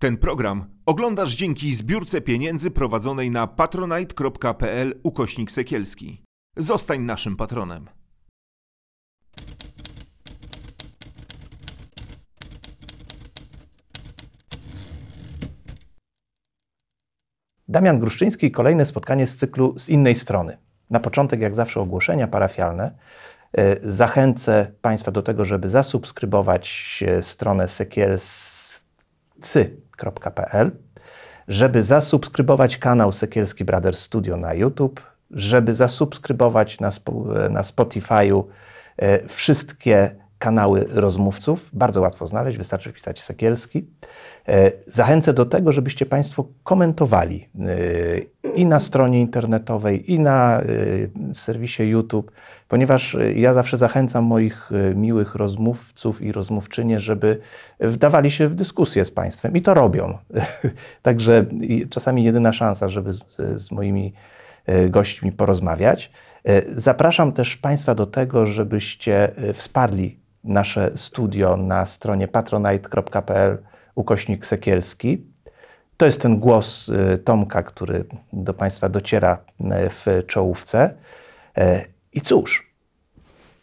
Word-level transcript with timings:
Ten 0.00 0.16
program 0.16 0.64
oglądasz 0.86 1.34
dzięki 1.34 1.74
zbiórce 1.74 2.20
pieniędzy 2.20 2.70
prowadzonej 2.70 3.30
na 3.30 3.46
patronite.pl 3.46 5.00
ukośnik 5.02 5.50
sekielski. 5.50 6.24
Zostań 6.56 7.00
naszym 7.00 7.36
patronem. 7.36 7.88
Damian 17.68 17.98
Gruszczyński 17.98 18.50
kolejne 18.50 18.86
spotkanie 18.86 19.26
z 19.26 19.36
cyklu 19.36 19.78
z 19.78 19.88
innej 19.88 20.14
strony. 20.14 20.58
Na 20.90 21.00
początek, 21.00 21.40
jak 21.40 21.54
zawsze, 21.54 21.80
ogłoszenia 21.80 22.28
parafialne. 22.28 22.94
E, 23.52 23.76
Zachęcę 23.90 24.72
Państwa 24.82 25.10
do 25.10 25.22
tego, 25.22 25.44
żeby 25.44 25.70
zasubskrybować 25.70 27.00
e, 27.06 27.22
stronę 27.22 27.68
sekielscy.pl, 30.00 30.70
żeby 31.48 31.82
zasubskrybować 31.82 32.78
kanał 32.78 33.12
Sekielski 33.12 33.64
Brothers 33.64 34.00
Studio 34.00 34.36
na 34.36 34.54
YouTube, 34.54 35.00
żeby 35.30 35.74
zasubskrybować 35.74 36.80
na, 36.80 36.90
na 37.50 37.62
Spotify'u 37.62 38.44
e, 38.96 39.28
wszystkie 39.28 40.16
kanały 40.40 40.86
rozmówców. 40.90 41.70
Bardzo 41.72 42.00
łatwo 42.00 42.26
znaleźć, 42.26 42.58
wystarczy 42.58 42.90
wpisać 42.90 43.22
Sekielski. 43.22 43.86
E, 44.48 44.72
Zachęcę 44.86 45.32
do 45.32 45.46
tego, 45.46 45.72
żebyście 45.72 46.06
Państwo 46.06 46.48
komentowali 46.62 47.48
e, 47.58 48.50
i 48.54 48.66
na 48.66 48.80
stronie 48.80 49.20
internetowej, 49.20 50.12
i 50.12 50.18
na 50.18 50.60
e, 50.60 50.64
serwisie 51.34 51.82
YouTube, 51.82 52.30
ponieważ 52.68 53.16
ja 53.34 53.54
zawsze 53.54 53.76
zachęcam 53.76 54.24
moich 54.24 54.70
miłych 54.94 55.34
rozmówców 55.34 56.22
i 56.22 56.32
rozmówczynie, 56.32 57.00
żeby 57.00 57.38
wdawali 57.80 58.30
się 58.30 58.48
w 58.48 58.54
dyskusję 58.54 59.04
z 59.04 59.10
Państwem 59.10 59.56
i 59.56 59.62
to 59.62 59.74
robią. 59.74 60.18
Także 61.02 61.46
czasami 61.90 62.24
jedyna 62.24 62.52
szansa, 62.52 62.88
żeby 62.88 63.12
z, 63.12 63.26
z 63.56 63.70
moimi 63.70 64.12
gośćmi 64.88 65.32
porozmawiać. 65.32 66.10
Zapraszam 66.76 67.32
też 67.32 67.56
Państwa 67.56 67.94
do 67.94 68.06
tego, 68.06 68.46
żebyście 68.46 69.30
wsparli 69.54 70.19
nasze 70.44 70.90
studio 70.94 71.56
na 71.56 71.86
stronie 71.86 72.28
patronite.pl 72.28 73.58
ukośnik 73.94 74.46
Sekielski. 74.46 75.26
To 75.96 76.06
jest 76.06 76.20
ten 76.20 76.38
głos 76.38 76.88
y, 76.88 77.18
Tomka, 77.18 77.62
który 77.62 78.04
do 78.32 78.54
Państwa 78.54 78.88
dociera 78.88 79.38
y, 79.60 79.64
w 79.90 80.06
czołówce. 80.26 80.94
E, 81.58 81.84
I 82.12 82.20
cóż, 82.20 82.70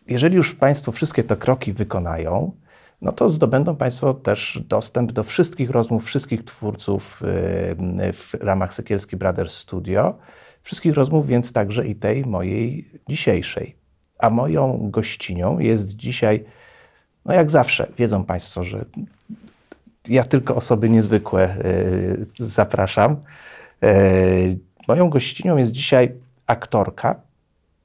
jeżeli 0.07 0.35
już 0.35 0.55
Państwo 0.55 0.91
wszystkie 0.91 1.23
te 1.23 1.35
kroki 1.35 1.73
wykonają, 1.73 2.51
no 3.01 3.11
to 3.11 3.29
zdobędą 3.29 3.75
Państwo 3.75 4.13
też 4.13 4.59
dostęp 4.67 5.11
do 5.11 5.23
wszystkich 5.23 5.69
rozmów, 5.69 6.05
wszystkich 6.05 6.45
twórców 6.45 7.21
y, 7.21 8.13
w 8.13 8.33
ramach 8.33 8.73
Sekielski 8.73 9.17
Brothers 9.17 9.53
Studio. 9.57 10.17
Wszystkich 10.61 10.93
rozmów, 10.93 11.27
więc 11.27 11.51
także 11.51 11.87
i 11.87 11.95
tej 11.95 12.25
mojej 12.25 12.91
dzisiejszej. 13.09 13.75
A 14.19 14.29
moją 14.29 14.89
gościnią 14.91 15.59
jest 15.59 15.95
dzisiaj, 15.95 16.45
no 17.27 17.33
jak 17.33 17.51
zawsze, 17.51 17.87
wiedzą 17.97 18.23
Państwo, 18.23 18.63
że 18.63 18.85
ja 20.09 20.23
tylko 20.23 20.55
osoby 20.55 20.89
niezwykłe 20.89 21.55
y, 21.65 22.25
zapraszam. 22.39 23.15
Y, 23.83 24.59
moją 24.87 25.09
gościnią 25.09 25.57
jest 25.57 25.71
dzisiaj 25.71 26.13
aktorka, 26.47 27.15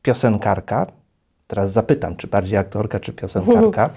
piosenkarka. 0.02 0.86
Teraz 1.46 1.72
zapytam, 1.72 2.16
czy 2.16 2.26
bardziej 2.26 2.58
aktorka, 2.58 3.00
czy 3.00 3.12
piosenkarka. 3.12 3.90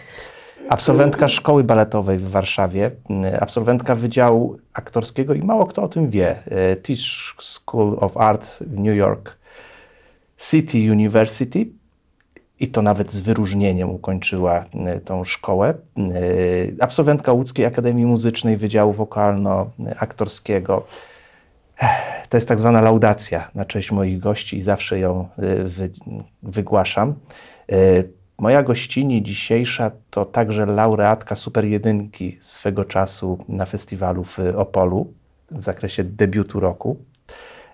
Absolwentka 0.69 1.27
szkoły 1.27 1.63
baletowej 1.63 2.17
w 2.17 2.29
Warszawie, 2.29 2.91
y, 3.33 3.39
absolwentka 3.39 3.95
Wydziału 3.95 4.57
Aktorskiego 4.73 5.33
i 5.33 5.41
mało 5.41 5.65
kto 5.65 5.83
o 5.83 5.87
tym 5.87 6.09
wie. 6.09 6.35
Tisch 6.83 7.35
School 7.41 7.97
of 7.99 8.17
Art 8.17 8.47
w 8.61 8.79
New 8.79 8.95
York 8.95 9.37
City 10.37 10.91
University 10.91 11.65
i 12.59 12.67
to 12.67 12.81
nawet 12.81 13.11
z 13.11 13.19
wyróżnieniem 13.19 13.89
ukończyła 13.89 14.65
y, 14.97 14.99
tą 14.99 15.23
szkołę. 15.23 15.73
Y, 15.97 16.75
Absolwentka 16.79 17.31
Łódzkiej 17.31 17.65
Akademii 17.65 18.05
Muzycznej 18.05 18.57
Wydziału 18.57 18.93
Wokalno-Aktorskiego. 18.93 20.81
To 22.29 22.37
jest 22.37 22.47
tak 22.47 22.59
zwana 22.59 22.81
laudacja 22.81 23.49
na 23.55 23.65
cześć 23.65 23.91
moich 23.91 24.19
gości 24.19 24.57
i 24.57 24.61
zawsze 24.61 24.99
ją 24.99 25.27
wy, 25.65 25.89
wygłaszam. 26.43 27.15
Moja 28.37 28.63
gościni 28.63 29.23
dzisiejsza 29.23 29.91
to 30.09 30.25
także 30.25 30.65
laureatka 30.65 31.35
Super 31.35 31.65
Jedynki 31.65 32.37
swego 32.41 32.85
czasu 32.85 33.37
na 33.49 33.65
festiwalu 33.65 34.23
w 34.23 34.39
Opolu 34.55 35.13
w 35.51 35.63
zakresie 35.63 36.03
debiutu 36.03 36.59
roku. 36.59 36.97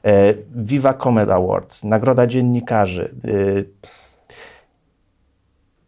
E, 0.06 0.34
Viva 0.56 0.94
Comedy 0.94 1.34
Awards, 1.34 1.84
Nagroda 1.84 2.28
Dziennikarzy. 2.28 3.10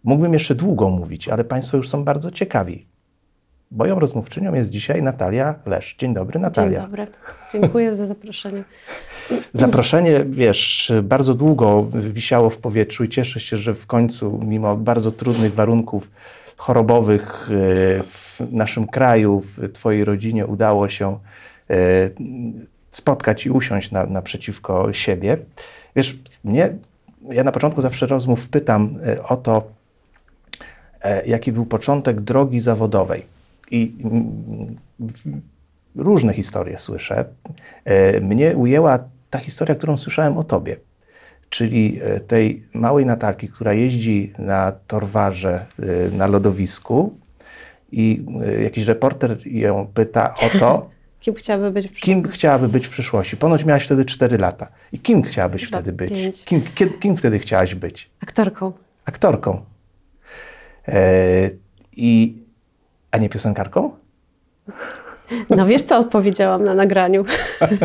Mógłbym 0.03 0.33
jeszcze 0.33 0.55
długo 0.55 0.89
mówić, 0.89 1.29
ale 1.29 1.43
Państwo 1.43 1.77
już 1.77 1.89
są 1.89 2.03
bardzo 2.03 2.31
ciekawi. 2.31 2.85
Moją 3.71 3.99
rozmówczynią 3.99 4.53
jest 4.53 4.69
dzisiaj 4.69 5.03
Natalia 5.03 5.55
Lesz. 5.65 5.95
Dzień 5.97 6.13
dobry, 6.13 6.39
Natalia. 6.39 6.79
Dzień 6.79 6.89
dobry. 6.89 7.07
Dziękuję 7.51 7.95
za 7.95 8.07
zaproszenie. 8.07 8.63
Zaproszenie, 9.53 10.25
wiesz, 10.29 10.91
bardzo 11.03 11.33
długo 11.33 11.87
wisiało 11.93 12.49
w 12.49 12.57
powietrzu 12.57 13.03
i 13.03 13.09
cieszę 13.09 13.39
się, 13.39 13.57
że 13.57 13.73
w 13.73 13.87
końcu, 13.87 14.39
mimo 14.45 14.75
bardzo 14.77 15.11
trudnych 15.11 15.53
warunków 15.53 16.11
chorobowych 16.57 17.49
e, 17.51 18.03
w 18.03 18.41
naszym 18.51 18.87
kraju, 18.87 19.43
w 19.57 19.71
Twojej 19.71 20.05
rodzinie 20.05 20.45
udało 20.47 20.89
się 20.89 21.19
e, 21.69 21.75
spotkać 22.91 23.45
i 23.45 23.49
usiąść 23.49 23.91
na, 23.91 24.05
naprzeciwko 24.05 24.93
siebie. 24.93 25.37
Wiesz, 25.95 26.17
mnie, 26.43 26.73
ja 27.29 27.43
na 27.43 27.51
początku 27.51 27.81
zawsze 27.81 28.05
rozmów 28.07 28.49
pytam 28.49 28.95
e, 29.05 29.23
o 29.23 29.37
to, 29.37 29.63
jaki 31.25 31.51
był 31.51 31.65
początek 31.65 32.21
drogi 32.21 32.59
zawodowej. 32.59 33.25
I 33.71 33.95
mm, 34.03 34.75
różne 35.95 36.33
historie 36.33 36.77
słyszę. 36.77 37.25
E, 37.85 38.19
Mnie 38.21 38.57
ujęła 38.57 38.99
ta 39.29 39.39
historia, 39.39 39.75
którą 39.75 39.97
słyszałem 39.97 40.37
o 40.37 40.43
tobie, 40.43 40.77
czyli 41.49 41.99
e, 42.01 42.19
tej 42.19 42.63
małej 42.73 43.05
Natalki, 43.05 43.47
która 43.47 43.73
jeździ 43.73 44.33
na 44.39 44.71
torwarze 44.87 45.65
e, 45.79 46.17
na 46.17 46.27
lodowisku 46.27 47.13
i 47.91 48.25
e, 48.45 48.63
jakiś 48.63 48.85
reporter 48.85 49.37
ją 49.45 49.87
pyta 49.93 50.33
o 50.33 50.59
to, 50.59 50.93
Kim 51.23 51.35
chciałaby 51.35 51.71
być 51.71 51.87
w 51.87 51.93
kim 51.93 52.27
chciałaby 52.27 52.69
być 52.69 52.87
w 52.87 52.89
przyszłości. 52.89 53.37
Ponoć 53.37 53.65
miałaś 53.65 53.85
wtedy 53.85 54.05
4 54.05 54.37
lata. 54.37 54.67
I 54.91 54.99
kim 54.99 55.21
chciałabyś 55.21 55.63
wtedy 55.63 55.93
być? 55.93 56.45
Kim, 56.45 56.61
kim, 56.75 56.99
kim 56.99 57.17
wtedy 57.17 57.39
chciałaś 57.39 57.75
być? 57.75 58.09
Aktorką. 58.19 58.73
Aktorką. 59.05 59.61
E, 60.87 61.49
I, 61.97 62.37
a 63.11 63.17
nie 63.17 63.29
piosenkarką? 63.29 63.91
No 65.49 65.65
wiesz, 65.65 65.83
co 65.83 65.97
odpowiedziałam 65.97 66.63
na 66.63 66.73
nagraniu? 66.73 67.25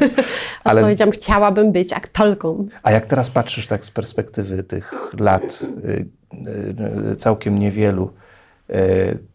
Ale- 0.64 0.80
Odpowiedziałam, 0.80 1.12
chciałabym 1.12 1.72
być 1.72 1.92
aktorką. 1.92 2.66
A 2.82 2.92
jak 2.92 3.06
teraz 3.06 3.30
patrzysz 3.30 3.66
tak 3.66 3.84
z 3.84 3.90
perspektywy 3.90 4.62
tych 4.62 4.92
lat, 5.20 5.66
y, 5.84 5.90
y, 6.34 7.12
y, 7.12 7.16
całkiem 7.16 7.58
niewielu, 7.58 8.12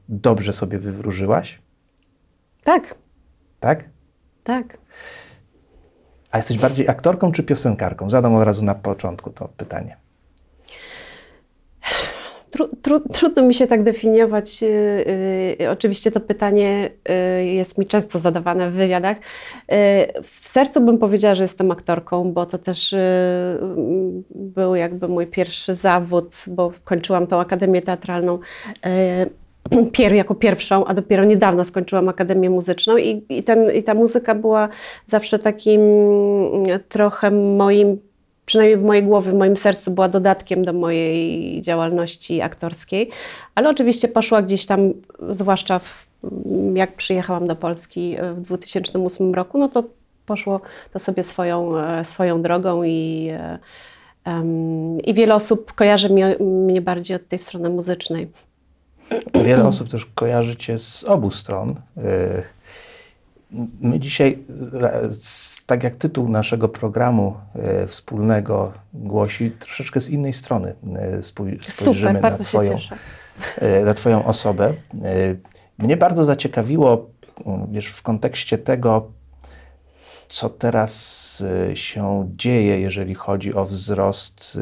dobrze 0.09 0.53
sobie 0.53 0.79
wywróżyłaś, 0.79 1.61
Tak, 2.63 2.95
tak? 3.59 3.83
tak. 4.43 4.77
A 6.31 6.37
jesteś 6.37 6.57
bardziej 6.57 6.89
aktorką 6.89 7.31
czy 7.31 7.43
piosenkarką? 7.43 8.09
Zadam 8.09 8.35
od 8.35 8.43
razu 8.43 8.63
na 8.63 8.75
początku 8.75 9.29
to 9.29 9.47
pytanie. 9.57 9.97
Tru, 12.53 12.67
tru, 12.81 12.99
trudno 12.99 13.41
mi 13.41 13.53
się 13.53 13.67
tak 13.67 13.83
definiować. 13.83 14.61
Yy, 14.61 15.69
oczywiście 15.69 16.11
to 16.11 16.19
pytanie 16.19 16.89
yy, 17.37 17.45
jest 17.45 17.77
mi 17.77 17.85
często 17.85 18.19
zadawane 18.19 18.71
w 18.71 18.73
wywiadach. 18.73 19.17
Yy, 19.17 19.77
w 20.23 20.47
sercu 20.47 20.81
bym 20.81 20.97
powiedziała, 20.97 21.35
że 21.35 21.43
jestem 21.43 21.71
aktorką, 21.71 22.31
bo 22.31 22.45
to 22.45 22.57
też 22.57 22.93
mm, 22.93 24.23
był 24.35 24.75
jakby 24.75 25.07
mój 25.07 25.27
pierwszy 25.27 25.75
zawód, 25.75 26.35
bo 26.47 26.71
kończyłam 26.83 27.27
tą 27.27 27.39
akademię 27.39 27.81
teatralną. 27.81 28.39
Yy, 28.85 29.91
pier, 29.91 30.13
jako 30.13 30.35
pierwszą, 30.35 30.85
a 30.85 30.93
dopiero 30.93 31.23
niedawno 31.23 31.65
skończyłam 31.65 32.09
Akademię 32.09 32.49
Muzyczną 32.49 32.97
i, 32.97 33.25
i, 33.29 33.43
ten, 33.43 33.71
i 33.71 33.83
ta 33.83 33.93
muzyka 33.93 34.35
była 34.35 34.69
zawsze 35.05 35.39
takim 35.39 35.81
trochę 36.89 37.31
moim 37.31 37.97
przynajmniej 38.45 38.77
w 38.77 38.83
mojej 38.83 39.03
głowie, 39.03 39.31
w 39.31 39.35
moim 39.35 39.57
sercu 39.57 39.91
była 39.91 40.07
dodatkiem 40.07 40.65
do 40.65 40.73
mojej 40.73 41.61
działalności 41.61 42.41
aktorskiej, 42.41 43.09
ale 43.55 43.69
oczywiście 43.69 44.07
poszła 44.07 44.41
gdzieś 44.41 44.65
tam, 44.65 44.93
zwłaszcza 45.29 45.79
w, 45.79 46.07
jak 46.73 46.95
przyjechałam 46.95 47.47
do 47.47 47.55
Polski 47.55 48.17
w 48.35 48.41
2008 48.41 49.33
roku, 49.33 49.57
no 49.57 49.67
to 49.67 49.83
poszło 50.25 50.61
to 50.93 50.99
sobie 50.99 51.23
swoją, 51.23 51.77
e, 51.77 52.05
swoją 52.05 52.41
drogą 52.41 52.83
i, 52.83 53.31
em, 54.23 55.01
i 55.01 55.13
wiele 55.13 55.35
osób 55.35 55.73
kojarzy 55.73 56.09
mnie, 56.09 56.35
mnie 56.39 56.81
bardziej 56.81 57.15
od 57.15 57.27
tej 57.27 57.39
strony 57.39 57.69
muzycznej. 57.69 58.27
Wiele 59.43 59.65
osób 59.65 59.89
też 59.89 60.05
kojarzy 60.15 60.55
cię 60.55 60.79
z 60.79 61.03
obu 61.03 61.31
stron. 61.31 61.69
Y, 61.69 62.43
My 63.81 63.99
dzisiaj, 63.99 64.39
e, 64.73 65.09
tak 65.65 65.83
jak 65.83 65.95
tytuł 65.95 66.29
naszego 66.29 66.69
programu 66.69 67.35
e, 67.55 67.87
wspólnego 67.87 68.73
głosi, 68.93 69.51
troszeczkę 69.51 70.01
z 70.01 70.09
innej 70.09 70.33
strony 70.33 70.75
e, 70.95 71.23
spojrzymy 71.23 71.61
Super, 71.61 72.21
na 72.21 72.31
twoją, 72.31 72.77
na 73.85 73.93
Twoją 73.93 74.25
osobę. 74.25 74.73
Mnie 75.77 75.97
bardzo 75.97 76.25
zaciekawiło, 76.25 77.09
wiesz, 77.71 77.87
w 77.87 78.01
kontekście 78.01 78.57
tego, 78.57 79.11
co 80.29 80.49
teraz 80.49 81.43
się 81.73 82.29
dzieje, 82.35 82.79
jeżeli 82.79 83.15
chodzi 83.15 83.53
o 83.53 83.65
wzrost 83.65 84.59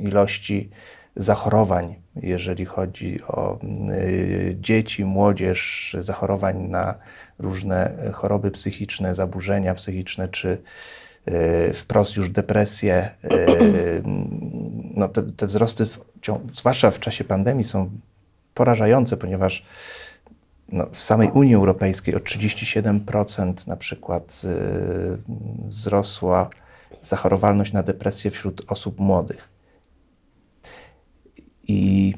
ilości 0.00 0.70
zachorowań, 1.16 2.01
jeżeli 2.16 2.64
chodzi 2.64 3.22
o 3.22 3.58
y, 3.90 4.56
dzieci, 4.60 5.04
młodzież, 5.04 5.96
zachorowań 6.00 6.58
na 6.58 6.94
różne 7.38 7.92
choroby 8.12 8.50
psychiczne, 8.50 9.14
zaburzenia 9.14 9.74
psychiczne, 9.74 10.28
czy 10.28 10.58
y, 11.28 11.74
wprost 11.74 12.16
już 12.16 12.30
depresje. 12.30 13.10
y, 13.24 14.02
No 14.94 15.08
te, 15.08 15.22
te 15.22 15.46
wzrosty, 15.46 15.86
w, 15.86 16.00
zwłaszcza 16.52 16.90
w 16.90 17.00
czasie 17.00 17.24
pandemii, 17.24 17.64
są 17.64 17.90
porażające, 18.54 19.16
ponieważ 19.16 19.64
no, 20.68 20.86
w 20.92 20.98
samej 20.98 21.30
Unii 21.30 21.54
Europejskiej 21.54 22.14
o 22.14 22.18
37% 22.18 23.68
na 23.68 23.76
przykład 23.76 24.42
wzrosła 25.68 26.50
zachorowalność 27.02 27.72
na 27.72 27.82
depresję 27.82 28.30
wśród 28.30 28.62
osób 28.68 29.00
młodych. 29.00 29.51
I 31.68 32.14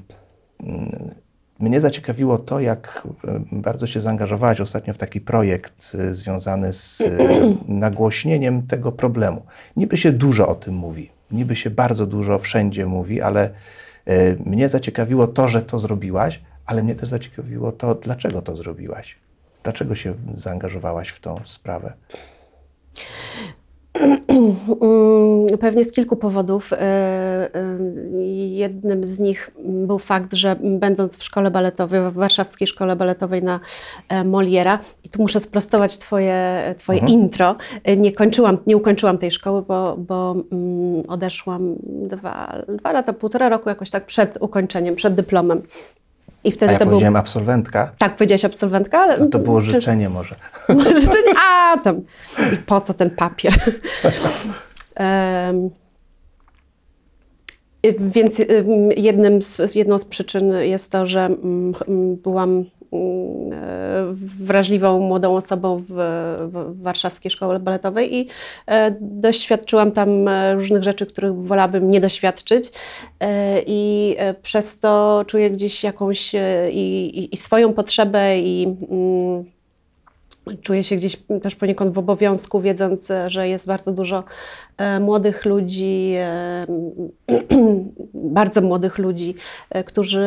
mm, 0.61 1.15
mnie 1.59 1.81
zaciekawiło 1.81 2.39
to, 2.39 2.61
jak 2.61 3.09
y, 3.53 3.61
bardzo 3.61 3.87
się 3.87 4.01
zaangażowałaś 4.01 4.61
ostatnio 4.61 4.95
w 4.95 4.99
taki 4.99 5.21
projekt 5.21 5.93
y, 5.95 6.15
związany 6.15 6.73
z 6.73 7.01
y, 7.01 7.19
nagłośnieniem 7.69 8.67
tego 8.67 8.93
problemu. 8.93 9.43
Niby 9.77 9.97
się 9.97 10.13
dużo 10.13 10.49
o 10.49 10.55
tym 10.55 10.75
mówi, 10.75 11.11
niby 11.31 11.57
się 11.57 11.71
bardzo 11.71 12.07
dużo 12.07 12.39
wszędzie 12.39 12.87
mówi, 12.87 13.23
ale 13.23 13.51
mnie 14.47 14.69
zaciekawiło 14.69 15.27
to, 15.27 15.49
że 15.49 15.63
to 15.63 15.79
zrobiłaś, 15.79 16.41
ale 16.67 16.83
mnie 16.83 16.95
też 16.95 17.09
zaciekawiło 17.09 17.73
to, 17.73 17.95
dlaczego 17.95 18.43
to 18.43 18.57
zrobiłaś. 18.57 19.17
Dlaczego 19.63 19.95
się 19.95 20.15
zaangażowałaś 20.35 21.09
w 21.09 21.21
tą 21.21 21.41
sprawę? 21.45 21.93
Mm, 23.95 25.47
Pewnie 25.61 25.85
z 25.85 25.93
kilku 25.93 26.17
powodów. 26.17 26.73
E, 26.73 26.79
e, 26.79 27.79
Jednym 28.47 29.05
z 29.05 29.21
nich 29.21 29.51
był 29.65 29.99
fakt, 29.99 30.35
że 30.35 30.57
będąc 30.63 31.17
w 31.17 31.25
szkole 31.25 31.51
baletowej, 31.51 32.01
w 32.01 32.15
warszawskiej 32.15 32.69
szkole 32.69 32.97
baletowej 32.97 33.43
na 33.43 33.61
e, 34.09 34.25
Moliera, 34.25 34.79
i 35.05 35.09
tu 35.09 35.23
muszę 35.23 35.41
sprostować 35.41 35.99
twoje, 35.99 36.75
twoje 36.79 36.99
intro, 36.99 37.55
E, 37.85 37.97
nie 37.97 38.13
kończyłam, 38.13 38.59
nie 38.67 38.77
ukończyłam 38.77 39.19
tej 39.19 39.31
szkoły, 39.31 39.63
bo, 39.63 39.97
bo 39.97 40.37
mm, 40.53 41.03
odeszłam 41.09 41.75
dwa, 41.83 42.63
dwa 42.79 42.93
lata, 42.93 43.13
półtora 43.13 43.49
roku 43.49 43.69
jakoś 43.69 43.91
tak 43.91 44.07
przed 44.07 44.39
ukończeniem, 44.41 44.95
przed 44.95 45.15
dyplomem. 45.15 45.63
I 46.45 46.53
wtedy 46.53 46.73
ja 46.73 46.79
to 46.79 46.85
był... 46.85 46.93
powiedziałem 46.93 47.17
absolwentka, 47.17 47.91
Tak, 47.99 48.17
powiedziałaś 48.17 48.45
absolwentka, 48.45 48.99
ale... 48.99 49.19
no 49.19 49.27
to 49.27 49.39
było 49.39 49.63
życzenie 49.63 50.09
może. 50.09 50.37
Życzenie, 51.03 51.33
a 51.47 51.79
tam. 51.79 52.01
I 52.53 52.57
po 52.57 52.81
co 52.81 52.95
ten 52.95 53.11
papier? 53.11 53.55
Y, 57.87 57.95
Więc 58.01 58.41
ym, 58.41 58.93
jednym 58.97 59.43
z, 59.43 59.75
jedną 59.75 59.99
z 59.99 60.05
przyczyn 60.05 60.53
jest 60.53 60.93
to, 60.93 61.07
że 61.07 61.25
mm, 61.25 61.75
mm, 61.89 62.17
byłam 62.17 62.65
wrażliwą 64.17 65.01
młodą 65.01 65.37
osobą 65.37 65.83
w, 65.89 65.95
w 66.53 66.83
warszawskiej 66.83 67.31
szkole 67.31 67.61
baletowej 67.61 68.15
i 68.15 68.29
e, 68.67 68.97
doświadczyłam 69.01 69.93
tam 69.93 70.29
e, 70.29 70.55
różnych 70.55 70.83
rzeczy, 70.83 71.07
których 71.07 71.35
wolałabym 71.35 71.91
nie 71.91 72.01
doświadczyć 72.01 72.73
E, 73.21 73.63
i 73.67 74.15
e, 74.19 74.35
przez 74.35 74.81
to 74.81 75.25
czuję 75.27 75.51
gdzieś 75.51 75.85
jakąś 75.85 76.35
e, 76.35 76.71
i, 76.73 77.35
i 77.35 77.37
swoją 77.37 77.73
potrzebę 77.73 78.39
i 78.39 78.77
mm, 78.91 79.45
Czuję 80.63 80.85
się 80.85 80.97
gdzieś 80.97 81.17
też 81.43 81.55
poniekąd 81.55 81.95
w 81.95 81.99
obowiązku, 81.99 82.61
wiedząc, 82.61 83.13
że 83.27 83.49
jest 83.49 83.67
bardzo 83.67 83.93
dużo 83.93 84.25
e, 84.77 85.01
młodych 85.01 85.45
ludzi, 85.45 86.13
e, 86.17 86.67
bardzo 88.15 88.61
młodych 88.61 88.99
ludzi, 88.99 89.35
e, 89.71 89.85
którzy 89.85 90.25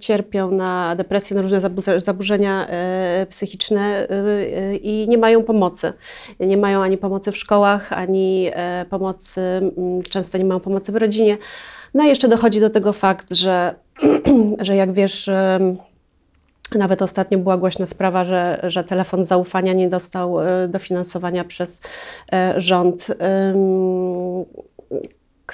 cierpią 0.00 0.50
na 0.50 0.96
depresję, 0.96 1.36
na 1.36 1.42
różne 1.42 1.60
zabu- 1.60 2.00
zaburzenia 2.00 2.66
psychiczne 3.28 4.08
i 4.82 5.06
nie 5.08 5.18
mają 5.18 5.44
pomocy. 5.44 5.92
Nie 6.40 6.56
mają 6.56 6.82
ani 6.82 6.98
pomocy 6.98 7.32
w 7.32 7.36
szkołach, 7.36 7.92
ani 7.92 8.50
pomocy, 8.90 9.40
mm, 9.40 10.02
często 10.02 10.38
nie 10.38 10.44
mają 10.44 10.60
pomocy 10.60 10.92
w 10.92 10.96
rodzinie. 10.96 11.38
No 11.94 12.04
i 12.04 12.08
jeszcze 12.08 12.28
dochodzi 12.28 12.60
do 12.60 12.70
tego 12.70 12.92
fakt, 12.92 13.34
że, 13.34 13.74
że 14.60 14.76
jak 14.76 14.92
wiesz, 14.92 15.30
nawet 16.74 17.02
ostatnio 17.02 17.38
była 17.38 17.56
głośna 17.56 17.86
sprawa, 17.86 18.24
że, 18.24 18.60
że 18.62 18.84
telefon 18.84 19.24
zaufania 19.24 19.72
nie 19.72 19.88
dostał 19.88 20.40
e, 20.40 20.68
dofinansowania 20.68 21.44
przez 21.44 21.80
e, 22.32 22.54
rząd, 22.60 23.06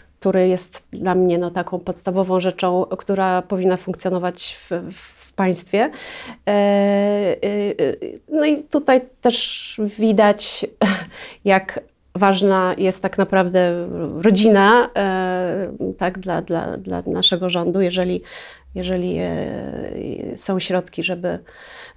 który 0.02 0.48
jest 0.48 0.86
dla 0.92 1.14
mnie 1.14 1.38
no, 1.38 1.50
taką 1.50 1.78
podstawową 1.78 2.40
rzeczą, 2.40 2.84
która 2.84 3.42
powinna 3.42 3.76
funkcjonować 3.76 4.56
w, 4.60 4.92
w 4.92 5.32
państwie. 5.32 5.90
E, 6.48 7.36
No 8.28 8.44
i 8.44 8.62
tutaj 8.62 9.00
też 9.20 9.80
widać, 9.98 10.66
jak 11.44 11.80
ważna 12.14 12.74
jest 12.78 13.02
tak 13.02 13.18
naprawdę 13.18 13.88
rodzina 14.22 14.90
tak, 15.98 16.18
dla, 16.18 16.42
dla, 16.42 16.76
dla 16.76 17.02
naszego 17.06 17.50
rządu, 17.50 17.80
jeżeli, 17.80 18.22
jeżeli 18.74 19.16
e, 19.18 20.36
są 20.36 20.58
środki, 20.58 21.04
żeby, 21.04 21.38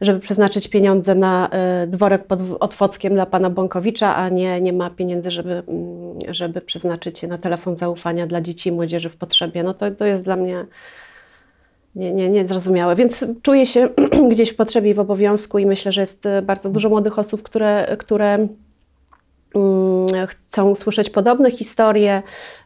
żeby 0.02 0.20
przeznaczyć 0.20 0.68
pieniądze 0.68 1.16
na 1.16 1.50
e, 1.50 1.88
dworek 1.88 2.28
pod 2.28 2.42
Otwockiem 2.60 3.14
dla 3.14 3.26
pana 3.26 3.50
Bąkowicza, 3.50 4.16
a 4.16 4.30
nie, 4.30 4.62
nie 4.62 4.74
ma 4.74 4.90
pieniędzy, 4.90 5.32
żeby, 5.32 5.64
mm, 5.68 6.18
żeby 6.28 6.62
przeznaczyć 6.62 7.24
je 7.24 7.30
na 7.30 7.38
telefon 7.38 7.76
zaufania 7.76 8.28
dla 8.28 8.42
dzieci 8.42 8.70
i 8.70 8.72
młodzieży 8.72 9.10
w 9.10 9.16
potrzebie. 9.16 9.64
No 9.64 9.74
to, 9.74 9.92
to 9.92 10.06
jest 10.06 10.24
dla 10.24 10.36
mnie 10.36 10.66
nie, 11.96 12.14
nie, 12.14 12.30
niezrozumiałe. 12.30 12.96
Więc 12.96 13.26
czuję 13.42 13.66
się 13.66 13.90
gdzieś 14.32 14.50
w 14.50 14.56
potrzebie 14.56 14.92
i 14.92 14.94
w 14.94 15.00
obowiązku 15.00 15.60
i 15.60 15.66
myślę, 15.66 15.92
że 15.92 16.02
jest 16.02 16.26
e, 16.26 16.42
bardzo 16.42 16.70
dużo 16.70 16.90
młodych 16.90 17.20
osób, 17.20 17.44
które, 17.44 17.98
które 18.00 18.48
chcą 20.28 20.76
słyszeć 20.76 21.10
podobne 21.10 21.52
historie, 21.52 22.24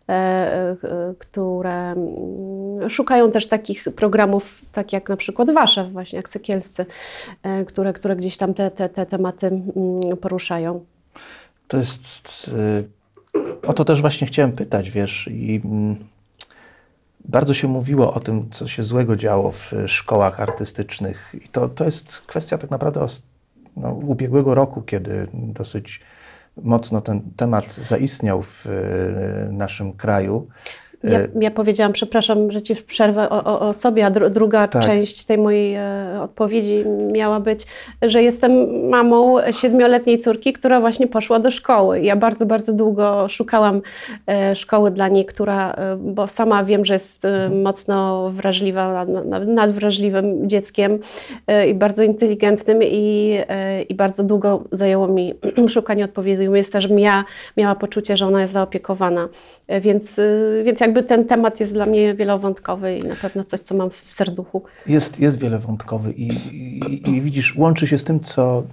e, 0.10 0.14
e, 0.14 0.76
które 1.20 1.92
mm, 1.92 2.90
szukają 2.90 3.32
też 3.32 3.48
takich 3.48 3.88
programów, 3.96 4.62
tak 4.72 4.94
jak 4.94 5.10
na 5.10 5.18
przykład 5.18 5.52
wasze, 5.52 5.84
właśnie 5.84 6.18
jak 6.18 6.30
Sekielscy, 6.30 6.86
e, 7.44 7.66
które, 7.66 7.94
które 7.94 8.16
gdzieś 8.16 8.38
tam 8.38 8.54
te, 8.54 8.72
te, 8.72 8.90
te 8.90 9.06
tematy 9.06 9.48
mm, 9.48 10.18
poruszają. 10.22 10.86
To 11.68 11.78
jest. 11.78 12.52
O 13.68 13.74
to 13.74 13.86
też 13.86 14.02
właśnie 14.02 14.28
chciałem 14.28 14.52
pytać, 14.52 14.92
wiesz, 14.92 15.30
i 15.32 15.62
mm, 15.66 15.96
bardzo 17.26 17.54
się 17.54 17.68
mówiło 17.68 18.14
o 18.14 18.20
tym, 18.20 18.50
co 18.50 18.68
się 18.68 18.84
złego 18.84 19.16
działo 19.16 19.52
w 19.52 19.74
szkołach 19.86 20.40
artystycznych. 20.40 21.36
I 21.46 21.50
to, 21.50 21.70
to 21.70 21.86
jest 21.86 22.22
kwestia 22.22 22.58
tak 22.58 22.72
naprawdę 22.72 23.06
no, 23.78 23.92
ubiegłego 23.92 24.56
roku, 24.56 24.82
kiedy 24.82 25.28
dosyć 25.34 26.02
mocno 26.64 27.02
ten 27.02 27.22
temat 27.36 27.74
zaistniał 27.74 28.44
w 28.44 28.66
y, 28.66 29.52
naszym 29.52 29.94
kraju. 29.94 30.48
Ja, 31.12 31.20
Y, 31.20 31.30
ja 31.42 31.52
powiedziałam, 31.52 31.94
przepraszam, 31.94 32.52
że 32.52 32.62
ci 32.62 32.76
przerwę 32.76 33.30
o, 33.30 33.44
o, 33.44 33.60
o 33.60 33.74
sobie, 33.74 34.06
a 34.06 34.10
dru, 34.10 34.30
druga 34.30 34.68
Tak. 34.68 34.84
część 34.86 35.26
tej 35.26 35.38
mojej 35.38 35.76
e, 35.76 36.20
odpowiedzi 36.22 36.84
miała 37.12 37.40
być, 37.40 37.66
że 38.02 38.24
jestem 38.24 38.52
mamą 38.90 39.36
siedmioletniej 39.52 40.20
córki, 40.20 40.54
która 40.54 40.80
właśnie 40.80 41.08
poszła 41.08 41.40
do 41.40 41.52
szkoły. 41.52 42.02
Ja 42.02 42.16
bardzo, 42.16 42.46
bardzo 42.46 42.74
długo 42.74 43.30
szukałam 43.30 43.82
e, 44.28 44.56
szkoły 44.56 44.92
dla 44.92 45.08
niej, 45.08 45.26
która, 45.26 45.72
e, 45.74 45.98
bo 46.00 46.28
sama 46.28 46.64
wiem, 46.64 46.86
że 46.86 46.94
jest 46.94 47.26
e, 47.26 47.50
mocno 47.50 48.30
wrażliwa, 48.32 49.06
nad- 49.06 49.26
nad- 49.26 49.48
nadwrażliwym 49.48 50.50
dzieckiem 50.50 51.00
e, 51.48 51.68
i 51.68 51.74
bardzo 51.74 52.04
inteligentnym 52.04 52.80
i, 52.84 53.38
e, 53.50 53.82
i 53.82 53.96
bardzo 53.96 54.24
długo 54.24 54.64
zajęło 54.72 55.08
mi 55.08 55.34
szukanie 55.68 56.06
odpowiedzi 56.06 56.50
miejsca, 56.50 56.82
żebym 56.82 57.00
ja 57.00 57.24
miała 57.58 57.76
poczucie, 57.76 58.18
że 58.18 58.28
ona 58.28 58.42
jest 58.42 58.54
zaopiekowana. 58.54 59.30
E, 59.68 59.82
Więc, 59.82 60.20
więc 60.64 60.80
jakby 60.80 60.95
ten 61.04 61.26
temat 61.26 61.60
jest 61.60 61.74
dla 61.74 61.86
mnie 61.86 62.16
wielowątkowy 62.16 62.98
i 62.98 63.04
na 63.04 63.16
pewno 63.16 63.44
coś, 63.44 63.60
co 63.60 63.76
mam 63.76 63.90
w 63.90 63.96
serduchu. 63.96 64.64
Jest, 64.88 65.20
jest 65.20 65.40
wielowątkowy 65.40 66.12
i, 66.12 66.28
i, 66.28 67.10
i 67.10 67.22
widzisz, 67.22 67.56
łączy 67.56 67.88
się 67.88 67.98
z 67.98 68.04
tym, 68.04 68.20
co, 68.20 68.64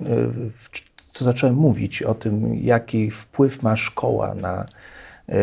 w- 0.58 0.68
co 1.12 1.24
zacząłem 1.24 1.54
mówić, 1.56 2.02
o 2.02 2.14
tym, 2.14 2.54
jaki 2.54 3.10
wpływ 3.10 3.62
ma 3.62 3.76
szkoła 3.76 4.34
na, 4.34 4.66
y, 5.28 5.34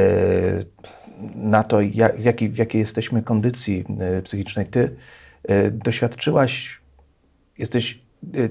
na 1.35 1.63
to, 1.63 1.81
jak, 1.81 2.17
w, 2.17 2.23
jakiej, 2.23 2.49
w 2.49 2.57
jakiej 2.57 2.81
jesteśmy 2.81 3.21
kondycji 3.23 3.85
y, 4.17 4.21
psychicznej. 4.21 4.65
Ty 4.65 4.95
doświadczyłaś, 5.71 6.81
jesteś 7.57 8.01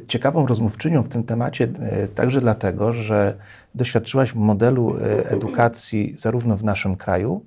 ciekawą 0.09 0.47
rozmówczynią 0.47 1.03
w 1.03 1.09
tym 1.09 1.25
temacie 1.25 1.69
także 2.15 2.41
dlatego, 2.41 2.93
że 2.93 3.37
doświadczyłaś 3.75 4.35
modelu 4.35 4.97
edukacji 5.25 6.15
zarówno 6.17 6.57
w 6.57 6.65
naszym 6.65 6.97
kraju, 6.97 7.45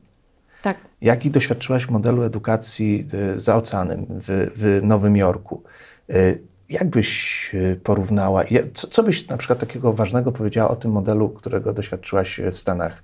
Tak. 0.62 0.78
jak 1.02 1.26
i 1.26 1.32
doświadczyłaś 1.32 1.90
modelu 1.90 2.24
edukacji 2.24 3.08
y, 3.36 3.40
za 3.40 3.56
oceanem 3.56 4.06
w, 4.10 4.52
w 4.56 4.80
Nowym 4.84 5.18
Jorku. 5.18 5.64
Y, 6.10 6.42
Jak 6.70 6.90
byś 6.90 7.52
y, 7.54 7.80
porównała, 7.84 8.44
co, 8.74 8.88
co 8.88 9.04
byś 9.04 9.28
na 9.28 9.38
przykład 9.38 9.60
takiego 9.60 9.94
ważnego 9.94 10.32
powiedziała 10.32 10.70
o 10.70 10.76
tym 10.76 10.92
modelu, 10.92 11.30
którego 11.30 11.74
doświadczyłaś 11.74 12.40
w 12.52 12.58
Stanach 12.58 13.04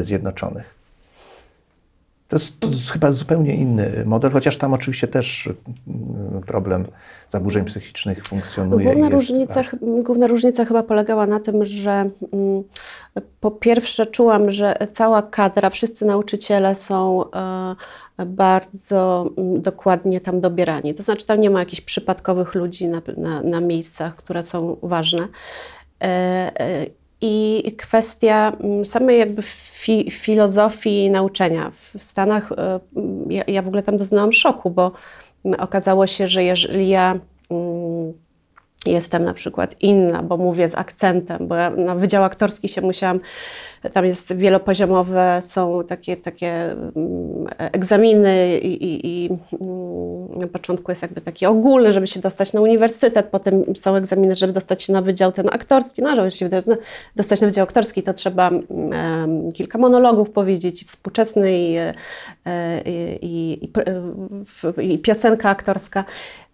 Zjednoczonych? 0.00 0.75
To 2.28 2.36
jest, 2.36 2.60
to 2.60 2.68
jest 2.68 2.90
chyba 2.90 3.12
zupełnie 3.12 3.54
inny 3.54 4.02
model, 4.06 4.30
chociaż 4.30 4.56
tam 4.56 4.74
oczywiście 4.74 5.08
też 5.08 5.48
mm, 5.88 6.42
problem 6.42 6.86
zaburzeń 7.28 7.64
psychicznych 7.64 8.24
funkcjonuje. 8.26 8.84
Główna 8.86 9.08
różnica, 9.08 9.62
ch- 9.62 9.76
główna 10.02 10.26
różnica 10.26 10.64
chyba 10.64 10.82
polegała 10.82 11.26
na 11.26 11.40
tym, 11.40 11.64
że 11.64 11.90
mm, 12.32 12.62
po 13.40 13.50
pierwsze 13.50 14.06
czułam, 14.06 14.50
że 14.50 14.74
cała 14.92 15.22
kadra, 15.22 15.70
wszyscy 15.70 16.04
nauczyciele 16.04 16.74
są 16.74 17.24
e, 17.30 18.26
bardzo 18.26 19.30
mm, 19.38 19.62
dokładnie 19.62 20.20
tam 20.20 20.40
dobierani. 20.40 20.94
To 20.94 21.02
znaczy 21.02 21.26
tam 21.26 21.40
nie 21.40 21.50
ma 21.50 21.58
jakichś 21.58 21.80
przypadkowych 21.80 22.54
ludzi 22.54 22.88
na, 22.88 23.02
na, 23.16 23.42
na 23.42 23.60
miejscach, 23.60 24.16
które 24.16 24.42
są 24.42 24.76
ważne. 24.82 25.28
E, 26.02 26.06
e, 26.60 26.86
I 27.20 27.72
kwestia 27.78 28.52
mm, 28.60 28.84
samej 28.84 29.18
jakby 29.18 29.42
fi, 29.42 30.10
filozofii 30.10 31.10
nauczania. 31.10 31.70
W 31.70 32.02
Stanach 32.02 32.52
mm, 32.52 32.80
ja, 33.30 33.44
ja 33.46 33.62
w 33.62 33.66
ogóle 33.66 33.82
tam 33.82 33.96
doznałam 33.96 34.32
szoku, 34.32 34.70
bo 34.70 34.92
mm, 35.44 35.60
okazało 35.60 36.06
się, 36.06 36.26
że 36.26 36.44
jeżeli 36.44 36.88
ja 36.88 37.20
mm, 37.50 38.12
jestem 38.92 39.24
na 39.24 39.34
przykład 39.34 39.76
inna, 39.80 40.22
bo 40.22 40.36
mówię 40.36 40.68
z 40.68 40.74
akcentem, 40.74 41.48
bo 41.48 41.54
ja 41.54 41.70
na 41.70 41.94
wydział 41.94 42.24
aktorski 42.24 42.68
się 42.68 42.80
musiałam, 42.80 43.20
tam 43.92 44.06
jest 44.06 44.36
wielopoziomowe, 44.36 45.38
są 45.42 45.84
takie, 45.84 46.16
takie 46.16 46.70
mm, 46.70 47.46
egzaminy 47.58 48.58
i, 48.58 48.84
i, 48.84 49.06
i 49.06 49.28
mm, 49.60 50.38
na 50.38 50.46
początku 50.46 50.92
jest 50.92 51.02
jakby 51.02 51.20
taki 51.20 51.46
ogólny, 51.46 51.92
żeby 51.92 52.06
się 52.06 52.20
dostać 52.20 52.52
na 52.52 52.60
uniwersytet, 52.60 53.26
potem 53.26 53.76
są 53.76 53.94
egzaminy, 53.94 54.34
żeby 54.34 54.52
dostać 54.52 54.82
się 54.82 54.92
na 54.92 55.02
wydział 55.02 55.32
ten 55.32 55.46
aktorski, 55.52 56.02
no 56.02 56.16
żeby 56.16 56.30
się 56.30 56.48
no, 56.66 56.76
dostać 57.16 57.40
na 57.40 57.46
wydział 57.46 57.64
aktorski, 57.64 58.02
to 58.02 58.12
trzeba 58.12 58.48
mm, 58.48 59.52
kilka 59.52 59.78
monologów 59.78 60.30
powiedzieć, 60.30 60.84
współczesny 60.84 61.58
i, 61.58 61.76
e, 61.76 61.94
i, 62.84 63.58
i, 64.82 64.92
i, 64.92 64.98
piosenka 64.98 65.50
aktorska. 65.50 66.04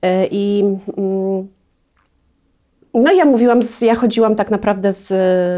E, 0.02 0.26
i 0.26 0.64
mm, 0.96 1.48
no 2.94 3.12
ja 3.12 3.24
mówiłam, 3.24 3.62
z, 3.62 3.82
ja 3.82 3.94
chodziłam 3.94 4.36
tak 4.36 4.50
naprawdę 4.50 4.92
z, 4.92 5.06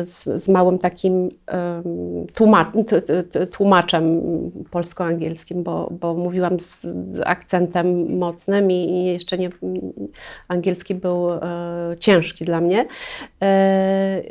z, 0.08 0.42
z 0.42 0.48
małym 0.48 0.78
takim 0.78 1.28
um, 2.74 2.84
t, 2.86 3.02
t, 3.02 3.46
tłumaczem 3.46 4.20
polsko-angielskim, 4.70 5.62
bo, 5.62 5.88
bo 6.00 6.14
mówiłam 6.14 6.60
z 6.60 6.86
akcentem 7.24 8.18
mocnym 8.18 8.70
i, 8.70 8.74
i 8.74 9.04
jeszcze 9.04 9.38
nie, 9.38 9.50
angielski 10.48 10.94
był 10.94 11.32
e, 11.32 11.40
ciężki 12.00 12.44
dla 12.44 12.60
mnie. 12.60 12.86
E, 13.42 14.22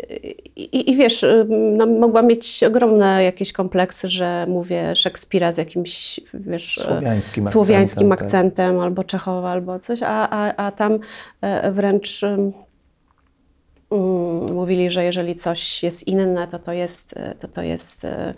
i, 0.55 0.91
I 0.91 0.95
wiesz, 0.95 1.25
no, 1.49 1.85
mogłam 1.85 2.27
mieć 2.27 2.63
ogromne 2.63 3.23
jakieś 3.23 3.53
kompleksy, 3.53 4.07
że 4.07 4.45
mówię 4.49 4.95
Szekspira 4.95 5.51
z 5.51 5.57
jakimś, 5.57 6.19
wiesz, 6.33 6.77
e, 6.77 6.81
Słowiańskim 6.81 7.47
słowiańskim 7.47 8.11
akcentem, 8.11 8.51
tak. 8.51 8.59
akcentem 8.59 8.79
albo 8.79 9.03
Czechowa, 9.03 9.49
albo 9.49 9.79
coś, 9.79 10.03
a, 10.03 10.29
a, 10.29 10.55
a 10.55 10.71
tam 10.71 10.99
wręcz 11.71 12.21
mówili, 14.53 14.91
że 14.91 15.03
jeżeli 15.03 15.35
coś 15.35 15.83
jest 15.83 16.07
inne, 16.07 16.47
to 16.47 16.59
to 16.59 16.73
jest, 16.73 17.17
e, 17.17 17.35
to 17.39 17.47
to 17.47 17.61
jest 17.61 18.05
e, 18.05 18.33